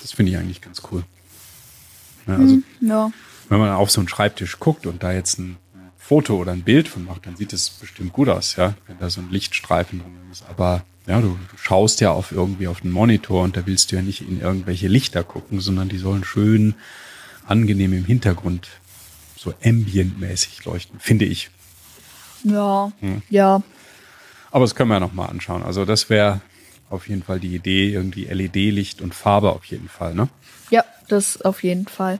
Das 0.00 0.12
finde 0.12 0.32
ich 0.32 0.38
eigentlich 0.38 0.62
ganz 0.62 0.80
cool. 0.90 1.02
Ja, 2.26 2.36
also 2.36 2.58
Ja. 2.80 3.10
Wenn 3.48 3.58
man 3.58 3.70
auf 3.70 3.90
so 3.90 4.00
einen 4.00 4.08
Schreibtisch 4.08 4.58
guckt 4.58 4.86
und 4.86 5.02
da 5.02 5.12
jetzt 5.12 5.38
ein 5.38 5.56
Foto 5.96 6.36
oder 6.36 6.52
ein 6.52 6.62
Bild 6.62 6.88
von 6.88 7.04
macht, 7.04 7.26
dann 7.26 7.36
sieht 7.36 7.52
es 7.52 7.70
bestimmt 7.70 8.12
gut 8.12 8.28
aus, 8.28 8.56
ja, 8.56 8.74
wenn 8.86 8.98
da 8.98 9.10
so 9.10 9.20
ein 9.20 9.30
Lichtstreifen 9.30 10.00
drin 10.00 10.16
ist. 10.32 10.44
Aber 10.48 10.82
ja, 11.06 11.20
du, 11.20 11.38
du 11.50 11.56
schaust 11.56 12.00
ja 12.00 12.12
auf 12.12 12.32
irgendwie 12.32 12.68
auf 12.68 12.80
den 12.80 12.90
Monitor 12.90 13.42
und 13.42 13.56
da 13.56 13.66
willst 13.66 13.92
du 13.92 13.96
ja 13.96 14.02
nicht 14.02 14.22
in 14.22 14.40
irgendwelche 14.40 14.88
Lichter 14.88 15.24
gucken, 15.24 15.60
sondern 15.60 15.88
die 15.88 15.98
sollen 15.98 16.24
schön 16.24 16.74
angenehm 17.46 17.92
im 17.92 18.04
Hintergrund 18.04 18.68
so 19.36 19.54
ambientmäßig 19.64 20.64
leuchten, 20.64 20.98
finde 21.00 21.24
ich. 21.24 21.50
Ja. 22.44 22.92
Hm. 23.00 23.22
Ja. 23.30 23.62
Aber 24.50 24.64
das 24.64 24.74
können 24.74 24.90
wir 24.90 24.94
ja 24.94 25.00
noch 25.00 25.12
mal 25.12 25.26
anschauen. 25.26 25.62
Also 25.62 25.84
das 25.84 26.10
wäre 26.10 26.40
auf 26.90 27.08
jeden 27.08 27.22
Fall 27.22 27.40
die 27.40 27.54
Idee, 27.54 27.92
irgendwie 27.92 28.24
LED-Licht 28.24 29.00
und 29.02 29.14
Farbe 29.14 29.52
auf 29.52 29.64
jeden 29.66 29.88
Fall, 29.88 30.14
ne? 30.14 30.28
Ja, 30.70 30.84
das 31.08 31.42
auf 31.42 31.62
jeden 31.62 31.86
Fall. 31.86 32.18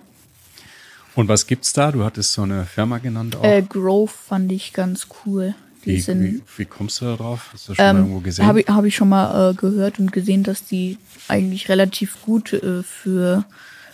Und 1.18 1.26
was 1.26 1.48
gibt's 1.48 1.72
da? 1.72 1.90
Du 1.90 2.04
hattest 2.04 2.32
so 2.32 2.42
eine 2.42 2.64
Firma 2.64 2.98
genannt 2.98 3.34
auch. 3.34 3.42
Äh, 3.42 3.62
Grove 3.62 4.06
fand 4.28 4.52
ich 4.52 4.72
ganz 4.72 5.08
cool. 5.26 5.52
Die 5.84 5.96
wie, 5.96 6.00
sind 6.00 6.22
wie, 6.22 6.42
wie 6.58 6.64
kommst 6.64 7.00
du 7.00 7.06
da 7.06 7.16
drauf? 7.16 7.50
Hast 7.52 7.68
du 7.68 7.74
schon 7.74 7.84
mal 7.84 7.96
irgendwo 7.96 8.18
Ähm, 8.18 8.22
gesehen? 8.22 8.46
Habe 8.46 8.60
ich, 8.60 8.68
hab 8.68 8.84
ich 8.84 8.94
schon 8.94 9.08
mal 9.08 9.50
äh, 9.50 9.54
gehört 9.54 9.98
und 9.98 10.12
gesehen, 10.12 10.44
dass 10.44 10.64
die 10.64 10.96
eigentlich 11.26 11.68
relativ 11.68 12.22
gut 12.22 12.52
äh, 12.52 12.84
für, 12.84 13.44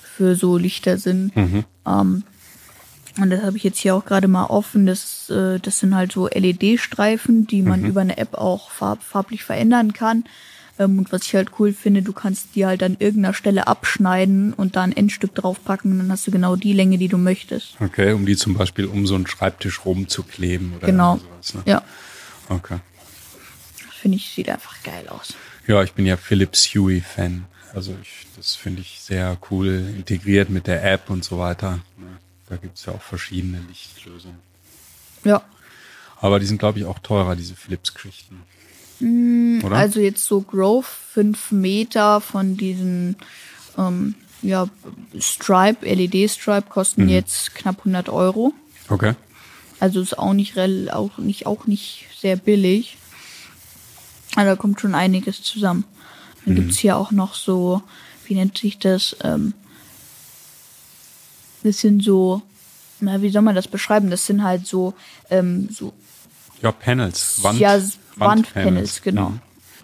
für 0.02 0.36
so 0.36 0.58
Lichter 0.58 0.98
sind. 0.98 1.34
Mhm. 1.34 1.64
Ähm, 1.86 2.24
und 3.18 3.30
das 3.30 3.42
habe 3.42 3.56
ich 3.56 3.64
jetzt 3.64 3.78
hier 3.78 3.94
auch 3.94 4.04
gerade 4.04 4.28
mal 4.28 4.44
offen. 4.44 4.84
Das, 4.84 5.30
äh, 5.30 5.58
das 5.60 5.78
sind 5.78 5.94
halt 5.94 6.12
so 6.12 6.28
LED-Streifen, 6.28 7.46
die 7.46 7.62
man 7.62 7.80
Mhm. 7.80 7.86
über 7.86 8.02
eine 8.02 8.18
App 8.18 8.34
auch 8.34 8.70
farb, 8.70 9.02
farblich 9.02 9.44
verändern 9.44 9.94
kann. 9.94 10.24
Ähm, 10.78 10.98
und 10.98 11.12
was 11.12 11.22
ich 11.22 11.34
halt 11.34 11.50
cool 11.58 11.72
finde, 11.72 12.02
du 12.02 12.12
kannst 12.12 12.54
die 12.56 12.66
halt 12.66 12.82
an 12.82 12.96
irgendeiner 12.98 13.34
Stelle 13.34 13.66
abschneiden 13.68 14.52
und 14.52 14.74
da 14.76 14.82
ein 14.82 14.96
Endstück 14.96 15.34
draufpacken 15.34 15.92
und 15.92 15.98
dann 15.98 16.10
hast 16.12 16.26
du 16.26 16.30
genau 16.32 16.56
die 16.56 16.72
Länge, 16.72 16.98
die 16.98 17.08
du 17.08 17.16
möchtest. 17.18 17.76
Okay, 17.80 18.12
um 18.12 18.26
die 18.26 18.36
zum 18.36 18.54
Beispiel 18.54 18.86
um 18.86 19.06
so 19.06 19.14
einen 19.14 19.26
Schreibtisch 19.26 19.84
rumzukleben 19.84 20.74
oder 20.76 20.86
Genau. 20.86 21.18
sowas. 21.18 21.54
Ne? 21.54 21.62
Ja, 21.66 21.82
Okay. 22.48 22.78
finde 24.00 24.16
ich, 24.16 24.28
sieht 24.30 24.48
einfach 24.50 24.82
geil 24.82 25.06
aus. 25.08 25.34
Ja, 25.66 25.82
ich 25.82 25.92
bin 25.92 26.04
ja 26.06 26.16
Philips 26.16 26.66
Hue-Fan. 26.74 27.46
Also 27.72 27.96
ich, 28.02 28.26
das 28.36 28.54
finde 28.54 28.82
ich 28.82 29.00
sehr 29.00 29.36
cool 29.50 29.68
integriert 29.96 30.50
mit 30.50 30.66
der 30.66 30.84
App 30.84 31.08
und 31.10 31.24
so 31.24 31.38
weiter. 31.38 31.80
ne? 31.96 32.06
Da 32.48 32.56
gibt's 32.56 32.84
ja 32.84 32.92
auch 32.92 33.00
verschiedene 33.02 33.60
Lichtlösungen. 33.68 34.38
Ja. 35.24 35.42
Aber 36.20 36.38
die 36.38 36.46
sind, 36.46 36.58
glaube 36.58 36.78
ich, 36.78 36.84
auch 36.84 36.98
teurer, 36.98 37.34
diese 37.36 37.54
Philips-Geschichten. 37.56 38.42
Oder? 39.62 39.76
Also 39.76 40.00
jetzt 40.00 40.24
so 40.24 40.40
Grove, 40.40 40.86
fünf 41.12 41.52
Meter 41.52 42.20
von 42.20 42.56
diesen 42.56 43.16
ähm, 43.78 44.14
ja, 44.42 44.68
Stripe, 45.18 45.86
LED-Stripe 45.86 46.68
kosten 46.68 47.08
jetzt 47.08 47.54
knapp 47.54 47.78
100 47.80 48.08
Euro. 48.08 48.52
okay. 48.88 49.14
Also 49.80 50.00
ist 50.00 50.18
auch 50.18 50.32
nicht, 50.32 50.56
rel 50.56 50.88
auch 50.88 51.18
nicht, 51.18 51.46
auch 51.46 51.66
nicht 51.66 52.06
sehr 52.18 52.36
billig. 52.36 52.96
Aber 54.34 54.46
da 54.46 54.56
kommt 54.56 54.80
schon 54.80 54.94
einiges 54.94 55.42
zusammen. 55.42 55.84
Dann 56.44 56.54
gibt's 56.54 56.78
hier 56.78 56.96
auch 56.96 57.10
noch 57.10 57.34
so, 57.34 57.82
wie 58.26 58.34
nennt 58.34 58.56
sich 58.56 58.78
das? 58.78 59.16
Ähm, 59.22 59.52
das 61.62 61.78
sind 61.78 62.02
so, 62.02 62.42
na, 63.00 63.20
wie 63.20 63.30
soll 63.30 63.42
man 63.42 63.54
das 63.54 63.68
beschreiben? 63.68 64.10
Das 64.10 64.26
sind 64.26 64.42
halt 64.42 64.66
so, 64.66 64.94
ähm, 65.30 65.68
so 65.70 65.92
Ja, 66.62 66.72
Panels. 66.72 67.42
Wand, 67.42 67.58
ja, 67.58 67.80
Wandpanels, 68.16 69.02
genau. 69.02 69.30
Mhm. 69.30 69.40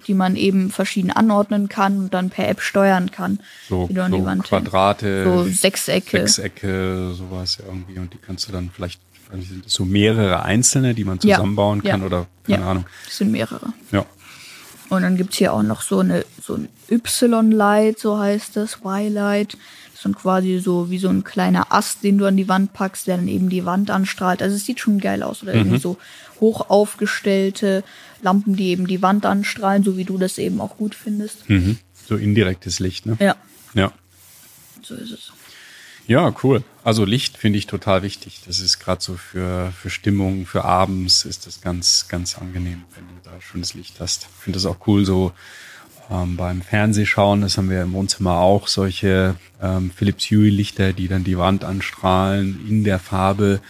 die 0.07 0.15
man 0.15 0.37
eben 0.37 0.71
verschieden 0.71 1.11
anordnen 1.11 1.69
kann 1.69 1.99
und 1.99 2.15
dann 2.15 2.31
per 2.31 2.49
App 2.49 2.61
steuern 2.61 3.11
kann. 3.11 3.39
So, 3.69 3.83
so 3.87 3.89
die 4.09 4.25
Wand 4.25 4.45
Quadrate, 4.45 5.25
So 5.25 5.45
Sechsecke. 5.45 6.27
Sechsecke, 6.27 7.13
sowas 7.15 7.59
irgendwie. 7.65 7.99
Und 7.99 8.13
die 8.15 8.19
kannst 8.19 8.49
du 8.49 8.53
dann 8.53 8.71
vielleicht, 8.75 9.01
sind 9.33 9.65
das 9.67 9.73
so 9.73 9.85
mehrere 9.85 10.43
einzelne, 10.43 10.95
die 10.95 11.05
man 11.05 11.19
Ja, 11.23 11.37
zusammenbauen 11.37 11.83
kann 11.83 12.01
ja, 12.01 12.07
oder 12.07 12.27
keine 12.45 12.63
ja. 12.63 12.71
Ahnung. 12.71 12.87
Das 13.05 13.19
sind 13.19 13.31
mehrere. 13.31 13.73
Ja. 13.93 14.05
Und 14.91 15.03
dann 15.03 15.17
gibt's 15.17 15.37
hier 15.39 15.53
auch 15.55 15.63
noch 15.63 15.83
so 15.83 16.01
eine 16.01 16.25
so 16.43 16.55
ein 16.55 16.69
Y-Light, 16.91 17.99
so 17.99 18.19
heißt 18.19 18.57
das, 18.57 18.79
Y-Light. 18.85 19.57
Das 19.95 20.05
ist 20.05 20.17
quasi 20.17 20.59
so 20.59 20.91
wie 20.91 20.99
so 20.99 21.09
ein 21.09 21.25
kleiner 21.25 21.73
Ast, 21.73 22.03
den 22.03 22.19
du 22.19 22.27
an 22.27 22.37
die 22.37 22.49
Wand 22.49 22.73
packst, 22.73 23.07
der 23.07 23.17
dann 23.19 23.29
eben 23.29 23.51
die 23.51 23.65
Wand 23.67 23.91
anstrahlt. 23.91 24.43
Also 24.43 24.57
es 24.57 24.65
sieht 24.65 24.81
schon 24.81 24.99
geil 24.99 25.23
aus. 25.23 25.43
Oder 25.43 25.53
Mhm. 25.53 25.59
irgendwie 25.61 25.79
so 25.79 25.97
hoch 26.41 26.71
aufgestellte 26.71 27.85
Lampen, 28.23 28.57
die 28.57 28.69
eben 28.69 28.87
die 28.87 29.03
Wand 29.03 29.27
anstrahlen, 29.27 29.83
so 29.85 29.97
wie 29.97 30.05
du 30.05 30.19
das 30.19 30.39
eben 30.39 30.61
auch 30.61 30.77
gut 30.77 30.95
findest. 30.95 31.49
Mhm. 31.49 31.79
So 32.09 32.17
indirektes 32.17 32.81
Licht, 32.81 33.07
ne? 33.07 33.17
Ja, 33.21 33.37
Ja. 33.75 33.93
so 34.83 34.95
ist 34.95 35.13
es. 35.13 35.33
Ja, 36.11 36.35
cool. 36.43 36.65
Also 36.83 37.05
Licht 37.05 37.37
finde 37.37 37.61
ich 37.61 37.69
total 37.69 38.03
wichtig. 38.03 38.41
Das 38.45 38.59
ist 38.59 38.81
gerade 38.81 39.01
so 39.01 39.15
für, 39.15 39.71
für 39.71 39.91
Stimmung, 39.91 40.45
für 40.45 40.65
abends 40.65 41.25
ist 41.25 41.47
das 41.47 41.61
ganz, 41.61 42.09
ganz 42.09 42.37
angenehm, 42.37 42.83
wenn 42.97 43.05
du 43.07 43.15
da 43.23 43.41
schönes 43.41 43.75
Licht 43.75 44.01
hast. 44.01 44.25
Ich 44.25 44.43
finde 44.43 44.57
das 44.57 44.67
auch 44.67 44.89
cool, 44.89 45.05
so 45.05 45.31
ähm, 46.11 46.37
beim 46.37 46.63
Fernsehschauen, 46.63 47.43
das 47.43 47.57
haben 47.57 47.71
wir 47.71 47.83
im 47.83 47.93
Wohnzimmer 47.93 48.39
auch, 48.39 48.67
solche 48.67 49.37
ähm, 49.63 49.93
Philips 49.95 50.25
Hue-Lichter, 50.25 50.93
die 50.93 51.07
dann 51.07 51.23
die 51.23 51.39
Wand 51.39 51.63
anstrahlen 51.63 52.67
in 52.69 52.83
der 52.83 52.99
Farbe 52.99 53.61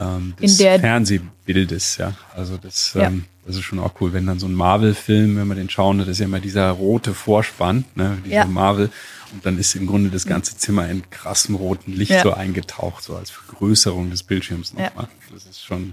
ähm, 0.00 0.34
des 0.40 0.52
In 0.52 0.58
der- 0.64 0.80
Fernsehbildes. 0.80 1.96
Ja, 1.98 2.14
also 2.34 2.56
das, 2.56 2.94
Ja. 2.94 3.02
ähm, 3.08 3.24
das 3.46 3.56
ist 3.56 3.62
schon 3.62 3.78
auch 3.78 3.92
cool, 4.00 4.12
wenn 4.12 4.26
dann 4.26 4.38
so 4.38 4.46
ein 4.46 4.54
Marvel-Film, 4.54 5.36
wenn 5.36 5.46
man 5.48 5.56
den 5.56 5.68
schauen, 5.70 5.98
das 5.98 6.08
ist 6.08 6.18
ja 6.20 6.24
immer 6.26 6.40
dieser 6.40 6.70
rote 6.70 7.14
Vorspann, 7.14 7.84
ne, 7.94 8.18
dieser 8.24 8.34
Ja. 8.36 8.44
Marvel. 8.46 8.90
Und 9.32 9.46
dann 9.46 9.58
ist 9.58 9.74
im 9.76 9.86
Grunde 9.86 10.10
das 10.10 10.26
ganze 10.26 10.56
Zimmer 10.56 10.88
in 10.88 11.08
krassem 11.10 11.54
roten 11.54 11.92
Licht 11.92 12.10
Ja. 12.10 12.22
so 12.22 12.32
eingetaucht, 12.34 13.04
so 13.04 13.14
als 13.16 13.30
Vergrößerung 13.30 14.10
des 14.10 14.22
Bildschirms 14.24 14.72
nochmal. 14.74 15.08
Das 15.32 15.44
ist 15.46 15.62
schon 15.64 15.92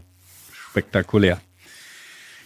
spektakulär. 0.72 1.40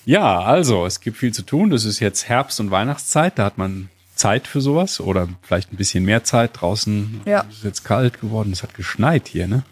Ja, 0.06 0.40
also, 0.42 0.86
es 0.86 1.00
gibt 1.00 1.18
viel 1.18 1.32
zu 1.34 1.44
tun. 1.44 1.70
Das 1.70 1.86
ist 1.86 2.00
jetzt 2.00 2.28
Herbst- 2.28 2.60
und 2.60 2.72
Weihnachtszeit. 2.72 3.38
Da 3.38 3.46
hat 3.46 3.58
man 3.58 3.90
Zeit 4.16 4.48
für 4.48 4.60
sowas 4.60 5.00
oder 5.00 5.30
vielleicht 5.44 5.72
ein 5.72 5.78
bisschen 5.78 6.04
mehr 6.04 6.24
Zeit. 6.24 6.52
Draußen 6.60 7.22
Ja. 7.26 7.42
ist 7.42 7.58
es 7.60 7.64
jetzt 7.64 7.84
kalt 7.86 8.20
geworden. 8.20 8.52
Es 8.52 8.64
hat 8.64 8.74
geschneit 8.74 9.28
hier, 9.28 9.48
ne? 9.48 9.64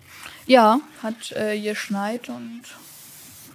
Ja, 0.50 0.80
hat 1.04 1.32
äh, 1.34 1.62
geschneit 1.62 2.28
und 2.28 2.62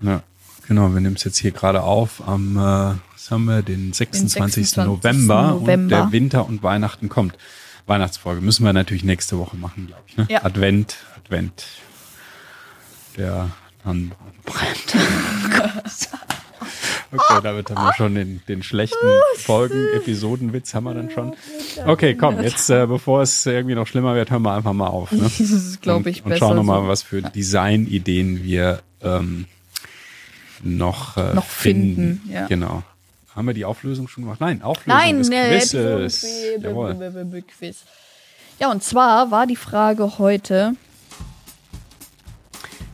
Ja, 0.00 0.22
genau. 0.68 0.94
Wir 0.94 1.00
nehmen 1.00 1.16
es 1.16 1.24
jetzt 1.24 1.38
hier 1.38 1.50
gerade 1.50 1.82
auf 1.82 2.26
am, 2.26 2.56
äh, 2.56 2.60
was 2.60 3.30
haben 3.30 3.46
wir, 3.46 3.62
den 3.62 3.92
26. 3.92 4.70
26. 4.70 4.76
November, 4.86 5.54
und 5.56 5.60
November. 5.62 5.96
der 5.96 6.12
Winter 6.12 6.46
und 6.46 6.62
Weihnachten 6.62 7.08
kommt. 7.08 7.36
Weihnachtsfolge 7.86 8.40
müssen 8.40 8.64
wir 8.64 8.72
natürlich 8.72 9.02
nächste 9.02 9.38
Woche 9.38 9.56
machen, 9.56 9.88
glaube 9.88 10.02
ich. 10.06 10.16
Ne? 10.16 10.26
Ja. 10.30 10.44
Advent, 10.44 10.98
Advent. 11.16 11.66
Der 13.16 13.50
Tannenbaum 13.82 14.32
brennt. 14.44 14.94
Okay, 17.12 17.40
damit 17.42 17.70
haben 17.70 17.84
wir 17.84 17.94
schon 17.94 18.14
den, 18.14 18.42
den 18.48 18.62
schlechten 18.62 18.96
Folgen, 19.36 19.88
Episodenwitz 19.94 20.74
haben 20.74 20.84
wir 20.84 20.94
dann 20.94 21.10
schon. 21.10 21.34
Okay, 21.86 22.14
komm, 22.14 22.40
jetzt, 22.40 22.70
äh, 22.70 22.86
bevor 22.86 23.22
es 23.22 23.44
irgendwie 23.46 23.74
noch 23.74 23.86
schlimmer 23.86 24.14
wird, 24.14 24.30
hören 24.30 24.42
wir 24.42 24.54
einfach 24.54 24.72
mal 24.72 24.88
auf. 24.88 25.12
Ne? 25.12 25.22
das 25.22 25.40
ist, 25.40 25.82
glaube 25.82 26.10
ich, 26.10 26.24
und, 26.24 26.32
und 26.32 26.38
schauen 26.38 26.56
nochmal, 26.56 26.82
so. 26.82 26.88
was 26.88 27.02
für 27.02 27.22
Designideen 27.22 28.42
wir 28.42 28.80
ähm, 29.02 29.46
noch, 30.62 31.16
äh, 31.16 31.34
Noch 31.34 31.46
finden, 31.46 32.22
ja. 32.30 32.46
Genau. 32.46 32.82
Haben 33.34 33.46
wir 33.48 33.54
die 33.54 33.64
Auflösung 33.64 34.08
schon 34.08 34.24
gemacht? 34.24 34.40
Nein, 34.40 34.62
Auflösung 34.62 34.98
Nein, 34.98 35.18
des 35.18 35.28
ne, 35.28 35.48
Quizzes. 35.50 36.26
Jawohl. 36.60 37.42
Quiz. 37.58 37.84
Ja, 38.60 38.70
und 38.70 38.82
zwar 38.82 39.30
war 39.30 39.46
die 39.46 39.56
Frage 39.56 40.18
heute, 40.18 40.74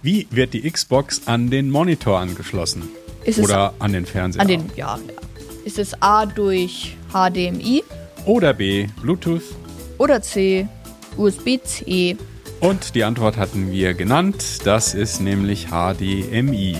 Wie 0.02 0.26
wird 0.30 0.54
die 0.54 0.68
Xbox 0.70 1.26
an 1.26 1.50
den 1.50 1.68
Monitor 1.70 2.18
angeschlossen? 2.18 2.88
Ist 3.24 3.38
es 3.38 3.44
Oder 3.44 3.74
an 3.78 3.92
den 3.92 4.06
Fernseher? 4.06 4.40
an 4.42 4.48
den, 4.48 4.70
ja, 4.76 4.96
ja. 4.96 4.98
ist 5.64 5.78
es 5.78 6.00
A 6.02 6.26
durch 6.26 6.96
HDMI 7.12 7.82
Oder 8.24 8.52
B, 8.54 8.86
Bluetooth? 9.02 9.42
oder 9.98 10.22
C 10.22 10.66
USB-C? 11.16 12.16
Und 12.60 12.94
die 12.94 13.04
Antwort 13.04 13.36
hatten 13.36 13.70
wir 13.72 13.94
genannt. 13.94 14.58
Das 14.64 14.94
ist 14.94 15.20
nämlich 15.20 15.68
HDMI. 15.68 16.76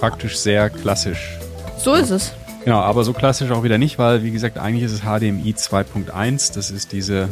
Praktisch 0.00 0.36
sehr 0.38 0.68
klassisch. 0.70 1.38
So 1.78 1.94
ist 1.94 2.10
es. 2.10 2.32
Genau, 2.64 2.80
aber 2.80 3.04
so 3.04 3.12
klassisch 3.12 3.50
auch 3.50 3.62
wieder 3.62 3.78
nicht, 3.78 3.98
weil 3.98 4.22
wie 4.22 4.30
gesagt, 4.30 4.58
eigentlich 4.58 4.84
ist 4.84 4.92
es 4.92 5.00
HDMI 5.00 5.52
2.1. 5.56 6.54
Das 6.54 6.70
ist 6.70 6.92
diese 6.92 7.28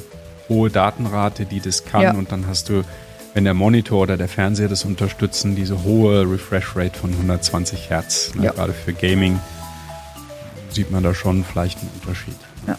hohe 0.48 0.70
Datenrate, 0.70 1.46
die 1.46 1.60
das 1.60 1.84
kann. 1.84 2.02
Ja. 2.02 2.12
Und 2.14 2.32
dann 2.32 2.46
hast 2.46 2.68
du, 2.68 2.82
wenn 3.34 3.44
der 3.44 3.54
Monitor 3.54 4.02
oder 4.02 4.16
der 4.16 4.28
Fernseher 4.28 4.68
das 4.68 4.84
unterstützen, 4.84 5.54
diese 5.56 5.84
hohe 5.84 6.30
Refresh 6.30 6.76
Rate 6.76 6.98
von 6.98 7.10
120 7.12 7.90
Hertz. 7.90 8.34
Ne? 8.34 8.46
Ja. 8.46 8.52
Gerade 8.52 8.72
für 8.72 8.92
Gaming 8.92 9.38
sieht 10.70 10.90
man 10.90 11.02
da 11.02 11.14
schon 11.14 11.44
vielleicht 11.44 11.78
einen 11.78 11.90
Unterschied. 12.00 12.36
Ja. 12.66 12.76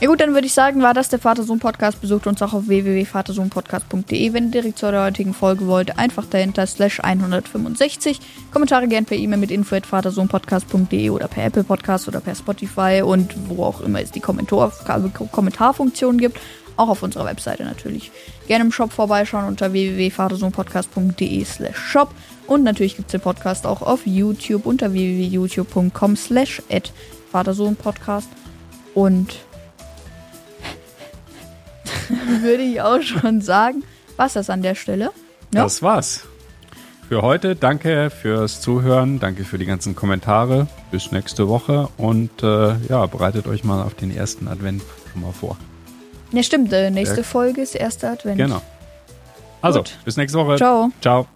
Ja 0.00 0.08
gut, 0.08 0.20
dann 0.20 0.34
würde 0.34 0.48
ich 0.48 0.52
sagen, 0.52 0.82
war 0.82 0.94
das 0.94 1.10
der 1.10 1.20
Vater-Sohn-Podcast. 1.20 2.00
Besucht 2.00 2.26
uns 2.26 2.42
auch 2.42 2.54
auf 2.54 2.66
www.vatersohnpodcast.de. 2.66 4.32
Wenn 4.32 4.46
ihr 4.46 4.50
direkt 4.50 4.78
zu 4.78 4.90
der 4.90 5.04
heutigen 5.04 5.32
Folge 5.32 5.68
wollt, 5.68 5.96
einfach 5.96 6.26
dahinter 6.26 6.66
slash 6.66 6.98
165. 6.98 8.18
Kommentare 8.50 8.88
gern 8.88 9.04
per 9.04 9.16
E-Mail 9.16 9.38
mit 9.38 9.52
info 9.52 9.76
at 9.76 9.86
vatersohnpodcast.de 9.86 11.10
oder 11.10 11.28
per 11.28 11.44
Apple 11.44 11.62
Podcast 11.62 12.08
oder 12.08 12.20
per 12.20 12.34
Spotify 12.34 13.02
und 13.04 13.48
wo 13.48 13.62
auch 13.62 13.80
immer 13.80 14.00
es 14.00 14.10
die 14.10 14.18
Kommentar 14.18 14.72
Kommentarfunktion 15.30 16.18
gibt. 16.18 16.40
Auch 16.76 16.88
auf 16.88 17.02
unserer 17.02 17.24
Webseite 17.26 17.64
natürlich. 17.64 18.10
Gerne 18.46 18.64
im 18.64 18.72
Shop 18.72 18.92
vorbeischauen 18.92 19.46
unter 19.46 19.72
www.vatersohnpodcast.de 19.72 21.44
slash 21.44 21.76
shop. 21.76 22.14
Und 22.46 22.64
natürlich 22.64 22.96
gibt 22.96 23.08
es 23.08 23.12
den 23.12 23.20
Podcast 23.20 23.66
auch 23.66 23.82
auf 23.82 24.06
YouTube 24.06 24.66
unter 24.66 24.92
www.youtube.com 24.92 26.16
slash 26.16 26.62
at 26.70 26.92
Vatersohnpodcast. 27.30 28.28
Und 28.94 29.36
würde 32.42 32.62
ich 32.62 32.80
auch 32.80 33.02
schon 33.02 33.40
sagen, 33.40 33.84
was 34.16 34.34
das 34.34 34.50
an 34.50 34.62
der 34.62 34.74
Stelle. 34.74 35.12
Ja. 35.54 35.64
Das 35.64 35.82
war's. 35.82 36.26
Für 37.08 37.22
heute. 37.22 37.56
Danke 37.56 38.10
fürs 38.10 38.60
Zuhören. 38.60 39.20
Danke 39.20 39.44
für 39.44 39.58
die 39.58 39.66
ganzen 39.66 39.94
Kommentare. 39.94 40.66
Bis 40.90 41.12
nächste 41.12 41.48
Woche. 41.48 41.88
Und 41.98 42.42
äh, 42.42 42.76
ja, 42.88 43.04
bereitet 43.06 43.46
euch 43.46 43.64
mal 43.64 43.82
auf 43.82 43.94
den 43.94 44.14
ersten 44.14 44.48
Advent 44.48 44.82
schon 45.12 45.22
mal 45.22 45.32
vor. 45.32 45.58
Ja, 46.32 46.42
stimmt. 46.42 46.72
Äh, 46.72 46.90
nächste. 46.90 47.22
Folge 47.22 47.60
ist 47.60 47.74
erster 47.74 48.10
Advent. 48.10 48.38
Genau. 48.38 48.62
Also, 49.60 49.80
Gut. 49.80 49.98
bis 50.04 50.16
nächste 50.16 50.38
Woche. 50.38 50.56
Ciao. 50.56 50.90
Ciao. 51.00 51.26